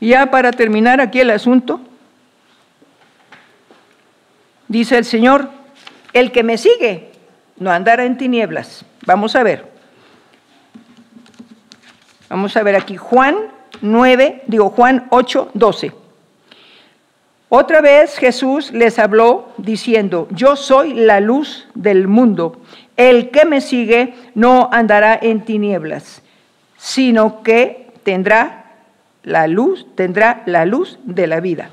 Y 0.00 0.08
ya 0.08 0.30
para 0.32 0.50
terminar 0.50 1.00
aquí 1.00 1.20
el 1.20 1.30
asunto, 1.30 1.80
dice 4.66 4.98
el 4.98 5.04
Señor, 5.04 5.48
el 6.12 6.32
que 6.32 6.42
me 6.42 6.58
sigue 6.58 7.12
no 7.58 7.70
andará 7.70 8.04
en 8.04 8.16
tinieblas. 8.16 8.84
Vamos 9.06 9.36
a 9.36 9.44
ver. 9.44 9.70
Vamos 12.28 12.56
a 12.56 12.62
ver 12.62 12.74
aquí 12.74 12.96
Juan 12.96 13.36
9, 13.82 14.44
digo 14.46 14.70
Juan 14.70 15.06
8, 15.10 15.50
12. 15.54 16.01
Otra 17.54 17.82
vez 17.82 18.16
Jesús 18.16 18.72
les 18.72 18.98
habló 18.98 19.50
diciendo, 19.58 20.26
yo 20.30 20.56
soy 20.56 20.94
la 20.94 21.20
luz 21.20 21.68
del 21.74 22.08
mundo. 22.08 22.62
El 22.96 23.28
que 23.28 23.44
me 23.44 23.60
sigue 23.60 24.14
no 24.34 24.70
andará 24.72 25.18
en 25.20 25.44
tinieblas, 25.44 26.22
sino 26.78 27.42
que 27.42 27.90
tendrá 28.04 28.72
la 29.22 29.48
luz, 29.48 29.86
tendrá 29.96 30.42
la 30.46 30.64
luz 30.64 30.98
de 31.04 31.26
la 31.26 31.40
vida. 31.40 31.68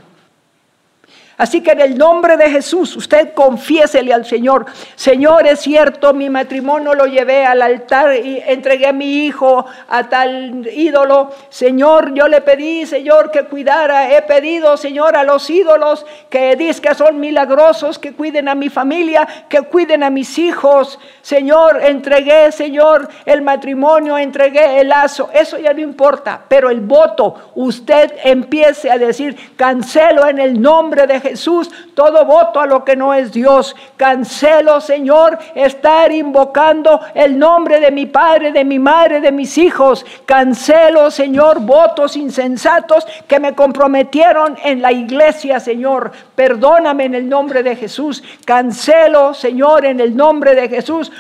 Así 1.39 1.61
que 1.61 1.71
en 1.71 1.79
el 1.79 1.97
nombre 1.97 2.35
de 2.35 2.49
Jesús, 2.49 2.97
usted 2.97 3.33
confiésele 3.33 4.13
al 4.13 4.25
Señor, 4.25 4.65
Señor, 4.97 5.47
es 5.47 5.61
cierto, 5.61 6.13
mi 6.13 6.29
matrimonio 6.29 6.93
lo 6.93 7.05
llevé 7.05 7.45
al 7.45 7.61
altar 7.61 8.13
y 8.13 8.43
entregué 8.45 8.87
a 8.87 8.91
mi 8.91 9.25
hijo 9.25 9.65
a 9.87 10.09
tal 10.09 10.67
ídolo. 10.67 11.31
Señor, 11.47 12.13
yo 12.13 12.27
le 12.27 12.41
pedí, 12.41 12.85
Señor, 12.85 13.31
que 13.31 13.45
cuidara. 13.45 14.11
He 14.11 14.21
pedido, 14.23 14.75
Señor, 14.75 15.15
a 15.15 15.23
los 15.23 15.49
ídolos 15.49 16.05
que 16.29 16.57
dice 16.57 16.81
que 16.81 16.93
son 16.93 17.21
milagrosos, 17.21 17.99
que 17.99 18.11
cuiden 18.11 18.49
a 18.49 18.55
mi 18.55 18.67
familia, 18.67 19.25
que 19.47 19.61
cuiden 19.61 20.03
a 20.03 20.09
mis 20.09 20.37
hijos. 20.37 20.99
Señor, 21.21 21.79
entregué, 21.81 22.51
Señor, 22.51 23.07
el 23.25 23.43
matrimonio, 23.43 24.17
entregué 24.17 24.81
el 24.81 24.89
lazo. 24.89 25.29
Eso 25.33 25.57
ya 25.57 25.71
no 25.71 25.79
importa, 25.79 26.41
pero 26.49 26.69
el 26.69 26.81
voto, 26.81 27.53
usted 27.55 28.11
empiece 28.25 28.91
a 28.91 28.97
decir, 28.97 29.37
cancelo 29.55 30.27
en 30.27 30.39
el 30.39 30.61
nombre 30.61 31.07
de 31.07 31.21
Jesús 31.21 31.28
Jesús 31.29 31.69
todo 31.93 32.25
voto 32.25 32.59
a 32.59 32.65
lo 32.65 32.83
que 32.83 32.95
no 32.95 33.13
es 33.13 33.31
Dios. 33.31 33.75
Cancelo, 33.97 34.81
Señor, 34.81 35.37
estar 35.53 36.11
invocando 36.11 36.99
el 37.13 37.37
nombre 37.37 37.79
de 37.79 37.91
mi 37.91 38.05
padre, 38.05 38.51
de 38.51 38.63
mi 38.63 38.79
madre, 38.79 39.21
de 39.21 39.31
mis 39.31 39.57
hijos. 39.57 40.05
Cancelo, 40.25 41.11
Señor, 41.11 41.59
votos 41.59 42.15
insensatos 42.15 43.05
que 43.27 43.39
me 43.39 43.53
comprometieron 43.53 44.57
en 44.63 44.81
la 44.81 44.91
iglesia, 44.91 45.59
Señor. 45.59 46.11
Perdóname 46.35 47.05
en 47.05 47.15
el 47.15 47.29
nombre 47.29 47.63
de 47.63 47.75
Jesús. 47.75 48.23
Cancelo, 48.45 49.33
Señor, 49.33 49.85
en 49.85 49.99
el 49.99 50.15
nombre 50.15 50.55
de 50.55 50.69
Jesús 50.69 51.11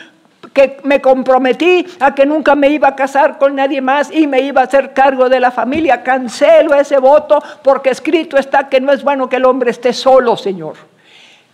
que 0.53 0.77
me 0.83 1.01
comprometí 1.01 1.85
a 1.99 2.13
que 2.15 2.25
nunca 2.25 2.55
me 2.55 2.69
iba 2.69 2.89
a 2.89 2.95
casar 2.95 3.37
con 3.37 3.55
nadie 3.55 3.81
más 3.81 4.11
y 4.11 4.27
me 4.27 4.41
iba 4.41 4.61
a 4.61 4.65
hacer 4.65 4.93
cargo 4.93 5.29
de 5.29 5.39
la 5.39 5.51
familia. 5.51 6.03
Cancelo 6.03 6.75
ese 6.75 6.97
voto 6.97 7.41
porque 7.63 7.89
escrito 7.89 8.37
está 8.37 8.69
que 8.69 8.81
no 8.81 8.91
es 8.91 9.03
bueno 9.03 9.29
que 9.29 9.37
el 9.37 9.45
hombre 9.45 9.71
esté 9.71 9.93
solo, 9.93 10.35
Señor. 10.35 10.88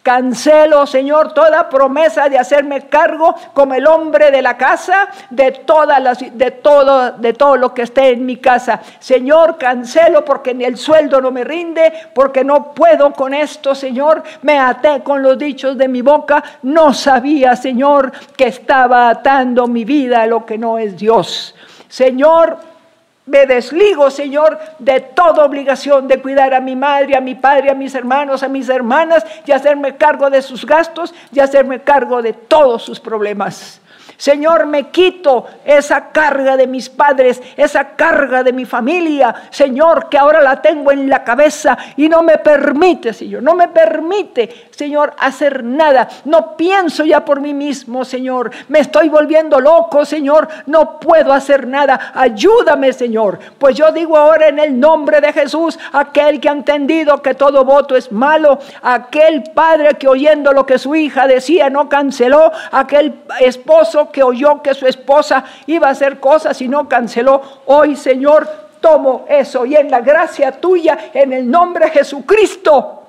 Cancelo, 0.06 0.86
Señor, 0.86 1.34
toda 1.34 1.68
promesa 1.68 2.30
de 2.30 2.38
hacerme 2.38 2.82
cargo 2.82 3.34
como 3.56 3.74
el 3.74 3.88
hombre 3.88 4.30
de 4.30 4.44
la 4.44 4.56
casa 4.56 5.08
de 5.32 5.50
todas 5.52 6.00
las 6.00 6.20
de 6.20 6.52
todo 6.52 7.14
de 7.14 7.34
todo 7.34 7.58
lo 7.58 7.74
que 7.74 7.82
esté 7.82 8.10
en 8.10 8.24
mi 8.24 8.38
casa. 8.38 8.82
Señor, 9.00 9.58
cancelo 9.58 10.24
porque 10.24 10.54
ni 10.54 10.64
el 10.64 10.78
sueldo 10.78 11.20
no 11.22 11.32
me 11.32 11.44
rinde, 11.44 11.92
porque 12.14 12.44
no 12.44 12.72
puedo 12.72 13.14
con 13.14 13.34
esto, 13.34 13.74
Señor. 13.74 14.22
Me 14.44 14.60
até 14.60 15.02
con 15.02 15.24
los 15.24 15.40
dichos 15.40 15.76
de 15.76 15.88
mi 15.88 16.04
boca. 16.04 16.44
No 16.62 16.94
sabía, 16.94 17.56
Señor, 17.56 18.12
que 18.38 18.46
estaba 18.46 19.10
atando 19.10 19.66
mi 19.66 19.86
vida 19.86 20.22
a 20.22 20.28
lo 20.28 20.46
que 20.46 20.60
no 20.60 20.78
es 20.78 20.96
Dios. 20.96 21.56
Señor, 21.88 22.60
me 23.26 23.46
desligo, 23.48 24.12
Señor, 24.12 24.60
de 24.78 25.00
toda 25.00 25.46
obligación 25.46 26.08
de 26.08 26.22
cuidar 26.22 26.54
a 26.54 26.60
mi 26.60 26.76
madre, 26.76 27.16
a 27.16 27.22
mi 27.22 27.34
padre, 27.34 27.72
a 27.72 27.74
mis 27.74 27.96
hermanos, 27.96 28.44
a 28.44 28.48
mis 28.48 28.70
hermanas, 28.70 29.26
y 29.46 29.52
hacerme 29.52 29.96
cargo 29.96 30.30
de 30.30 30.42
sus 30.42 30.66
gastos, 30.66 31.14
y 31.32 31.40
hacerme 31.40 31.82
cargo 31.82 32.22
de 32.22 32.34
todos 32.34 32.84
sus 32.84 33.00
problemas. 33.00 33.82
Señor, 34.18 34.66
me 34.66 34.90
quito 34.90 35.46
esa 35.66 36.10
carga 36.12 36.58
de 36.58 36.68
mis 36.68 36.90
padres, 36.90 37.42
esa 37.58 37.96
carga 37.96 38.44
de 38.44 38.54
mi 38.54 38.66
familia, 38.66 39.34
Señor, 39.50 40.10
que 40.10 40.18
ahora 40.18 40.42
la 40.42 40.62
tengo 40.62 40.92
en 40.92 41.10
la 41.10 41.24
cabeza 41.24 41.78
y 41.98 42.08
no 42.08 42.24
me 42.24 42.38
permite, 42.38 43.14
Señor, 43.14 43.44
no 43.44 43.56
me 43.56 43.68
permite, 43.68 44.68
Señor, 44.72 45.14
hacer 45.20 45.64
nada. 45.64 46.08
No 46.26 46.56
pienso 46.56 47.04
ya 47.04 47.24
por 47.24 47.40
mí 47.40 47.54
mismo, 47.54 48.06
Señor. 48.06 48.52
Me 48.68 48.80
estoy 48.80 49.10
volviendo 49.10 49.60
loco, 49.60 50.06
Señor. 50.06 50.48
No 50.66 51.00
puedo 51.00 51.34
hacer 51.34 51.68
nada. 51.68 52.12
Ayúdame, 52.14 52.94
Señor. 52.94 53.40
Pues 53.58 53.76
yo 53.76 53.92
digo 53.92 54.18
ahora 54.18 54.48
en 54.48 54.60
el 54.60 54.80
nombre 54.80 55.22
de 55.22 55.34
Jesús, 55.34 55.78
aquel 55.94 56.40
que 56.40 56.50
ha 56.50 56.54
entendido 56.54 57.22
que 57.22 57.34
todo 57.34 57.64
voto 57.64 57.96
es 57.96 58.12
malo, 58.12 58.60
aquel 58.82 59.44
padre 59.54 59.96
que 59.96 60.08
oyendo 60.08 60.52
lo 60.52 60.66
que 60.66 60.78
su 60.78 60.96
hija 60.96 61.28
decía 61.28 61.70
no 61.70 61.90
canceló, 61.90 62.52
aquel 62.72 63.14
que 64.12 64.24
oyó 64.24 64.62
que 64.62 64.74
su 64.74 64.88
esposa 64.88 65.44
iba 65.68 65.88
a 65.88 65.92
hacer 65.92 66.20
cosas 66.20 66.62
y 66.62 66.68
no 66.68 66.88
canceló. 66.90 67.42
Hoy, 67.66 67.96
Señor, 67.96 68.48
tomo 68.82 69.26
eso 69.28 69.66
y 69.66 69.76
en 69.76 69.90
la 69.90 70.02
gracia 70.02 70.52
tuya, 70.52 71.12
en 71.14 71.34
el 71.34 71.50
nombre 71.50 71.86
de 71.86 71.92
Jesucristo, 71.92 73.05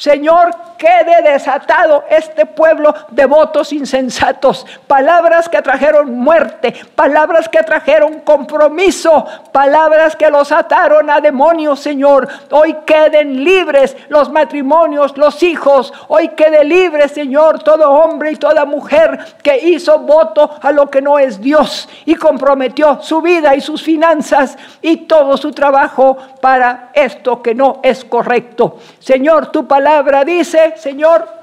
Señor, 0.00 0.50
quede 0.78 1.30
desatado 1.30 2.04
este 2.08 2.46
pueblo 2.46 2.94
de 3.10 3.26
votos 3.26 3.70
insensatos, 3.70 4.64
palabras 4.86 5.46
que 5.46 5.60
trajeron 5.60 6.14
muerte, 6.14 6.74
palabras 6.94 7.50
que 7.50 7.62
trajeron 7.62 8.20
compromiso, 8.20 9.26
palabras 9.52 10.16
que 10.16 10.30
los 10.30 10.52
ataron 10.52 11.10
a 11.10 11.20
demonios, 11.20 11.80
Señor. 11.80 12.26
Hoy 12.50 12.78
queden 12.86 13.44
libres 13.44 13.94
los 14.08 14.32
matrimonios, 14.32 15.18
los 15.18 15.42
hijos. 15.42 15.92
Hoy 16.08 16.28
quede 16.28 16.64
libre, 16.64 17.06
Señor, 17.06 17.62
todo 17.62 17.90
hombre 17.90 18.32
y 18.32 18.36
toda 18.36 18.64
mujer 18.64 19.18
que 19.42 19.58
hizo 19.58 19.98
voto 19.98 20.50
a 20.62 20.72
lo 20.72 20.88
que 20.88 21.02
no 21.02 21.18
es 21.18 21.42
Dios 21.42 21.90
y 22.06 22.14
comprometió 22.14 23.02
su 23.02 23.20
vida 23.20 23.54
y 23.54 23.60
sus 23.60 23.82
finanzas 23.82 24.56
y 24.80 24.96
todo 24.96 25.36
su 25.36 25.50
trabajo 25.50 26.16
para 26.40 26.88
esto 26.94 27.42
que 27.42 27.54
no 27.54 27.80
es 27.82 28.02
correcto. 28.02 28.78
Señor, 28.98 29.48
tu 29.48 29.68
palabra 29.68 29.89
dice, 30.24 30.74
Señor, 30.76 31.39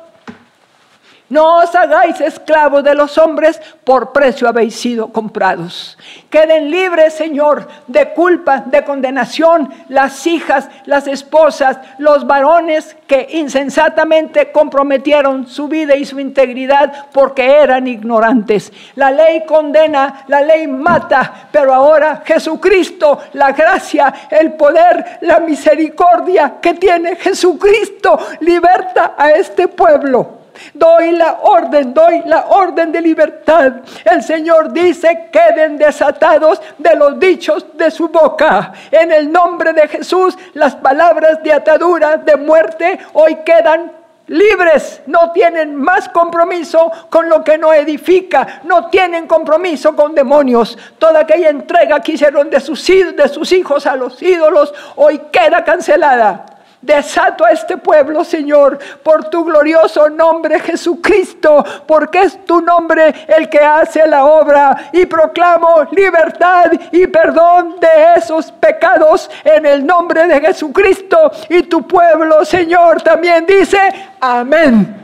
no 1.29 1.57
os 1.57 1.75
hagáis 1.75 2.21
esclavos 2.21 2.83
de 2.83 2.95
los 2.95 3.17
hombres, 3.17 3.59
por 3.83 4.13
precio 4.13 4.47
habéis 4.47 4.75
sido 4.75 5.11
comprados. 5.11 5.97
Queden 6.29 6.71
libres, 6.71 7.13
Señor, 7.13 7.67
de 7.87 8.13
culpa, 8.13 8.63
de 8.65 8.83
condenación, 8.83 9.69
las 9.89 10.25
hijas, 10.25 10.69
las 10.85 11.07
esposas, 11.07 11.77
los 11.97 12.25
varones 12.25 12.95
que 13.07 13.27
insensatamente 13.31 14.51
comprometieron 14.51 15.47
su 15.47 15.67
vida 15.67 15.95
y 15.95 16.05
su 16.05 16.19
integridad 16.19 17.07
porque 17.11 17.45
eran 17.45 17.87
ignorantes. 17.87 18.71
La 18.95 19.11
ley 19.11 19.43
condena, 19.45 20.23
la 20.27 20.41
ley 20.41 20.67
mata, 20.67 21.49
pero 21.52 21.73
ahora 21.73 22.21
Jesucristo, 22.25 23.19
la 23.33 23.52
gracia, 23.52 24.13
el 24.29 24.54
poder, 24.54 25.19
la 25.21 25.39
misericordia 25.39 26.56
que 26.62 26.73
tiene 26.75 27.15
Jesucristo, 27.17 28.17
liberta 28.39 29.15
a 29.17 29.31
este 29.31 29.67
pueblo. 29.67 30.37
Doy 30.73 31.12
la 31.12 31.39
orden, 31.41 31.93
doy 31.93 32.21
la 32.25 32.47
orden 32.47 32.91
de 32.91 33.01
libertad. 33.01 33.73
El 34.05 34.23
Señor 34.23 34.71
dice, 34.71 35.29
queden 35.31 35.77
desatados 35.77 36.62
de 36.77 36.95
los 36.95 37.19
dichos 37.19 37.65
de 37.73 37.91
su 37.91 38.10
boca. 38.10 38.73
En 38.91 39.12
el 39.12 39.31
nombre 39.31 39.73
de 39.73 39.87
Jesús, 39.87 40.37
las 40.53 40.75
palabras 40.75 41.41
de 41.43 41.53
atadura, 41.53 42.17
de 42.17 42.35
muerte, 42.35 42.99
hoy 43.13 43.35
quedan 43.45 43.91
libres, 44.27 45.01
no 45.08 45.31
tienen 45.31 45.75
más 45.75 46.10
compromiso 46.10 46.91
con 47.10 47.29
lo 47.29 47.43
que 47.43 47.58
no 47.58 47.73
edifica, 47.73 48.62
no 48.63 48.89
tienen 48.89 49.27
compromiso 49.27 49.95
con 49.95 50.13
demonios. 50.13 50.77
Toda 50.99 51.21
aquella 51.21 51.49
entrega 51.49 51.99
que 52.01 52.13
hicieron 52.13 52.49
de 52.49 52.60
sus, 52.60 52.85
de 52.87 53.29
sus 53.29 53.51
hijos 53.51 53.87
a 53.87 53.95
los 53.95 54.21
ídolos 54.21 54.73
hoy 54.95 55.19
queda 55.31 55.63
cancelada. 55.63 56.56
Desato 56.82 57.44
a 57.44 57.52
este 57.52 57.78
pueblo, 57.78 58.23
Señor, 58.23 58.78
por 59.04 59.30
tu 59.30 59.44
glorioso 59.44 60.10
nombre, 60.10 60.60
Jesucristo, 60.60 61.65
porque 61.88 62.21
es 62.21 62.46
tu 62.46 62.62
nombre 62.62 63.13
el 63.28 63.50
que 63.50 63.60
hace 63.60 64.06
la 64.08 64.25
obra. 64.25 64.90
Y 64.94 65.06
proclamo 65.06 65.88
libertad 65.92 66.71
y 66.92 67.08
perdón 67.08 67.78
de 67.80 68.19
esos 68.19 68.52
pecados 68.52 69.30
en 69.44 69.65
el 69.65 69.86
nombre 69.86 70.28
de 70.28 70.40
Jesucristo. 70.40 71.32
Y 71.50 71.63
tu 71.63 71.88
pueblo, 71.88 72.46
Señor, 72.46 73.02
también 73.02 73.46
dice, 73.46 73.80
amén. 74.19 74.96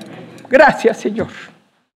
Gracias, 0.50 0.98
Señor. 0.98 1.53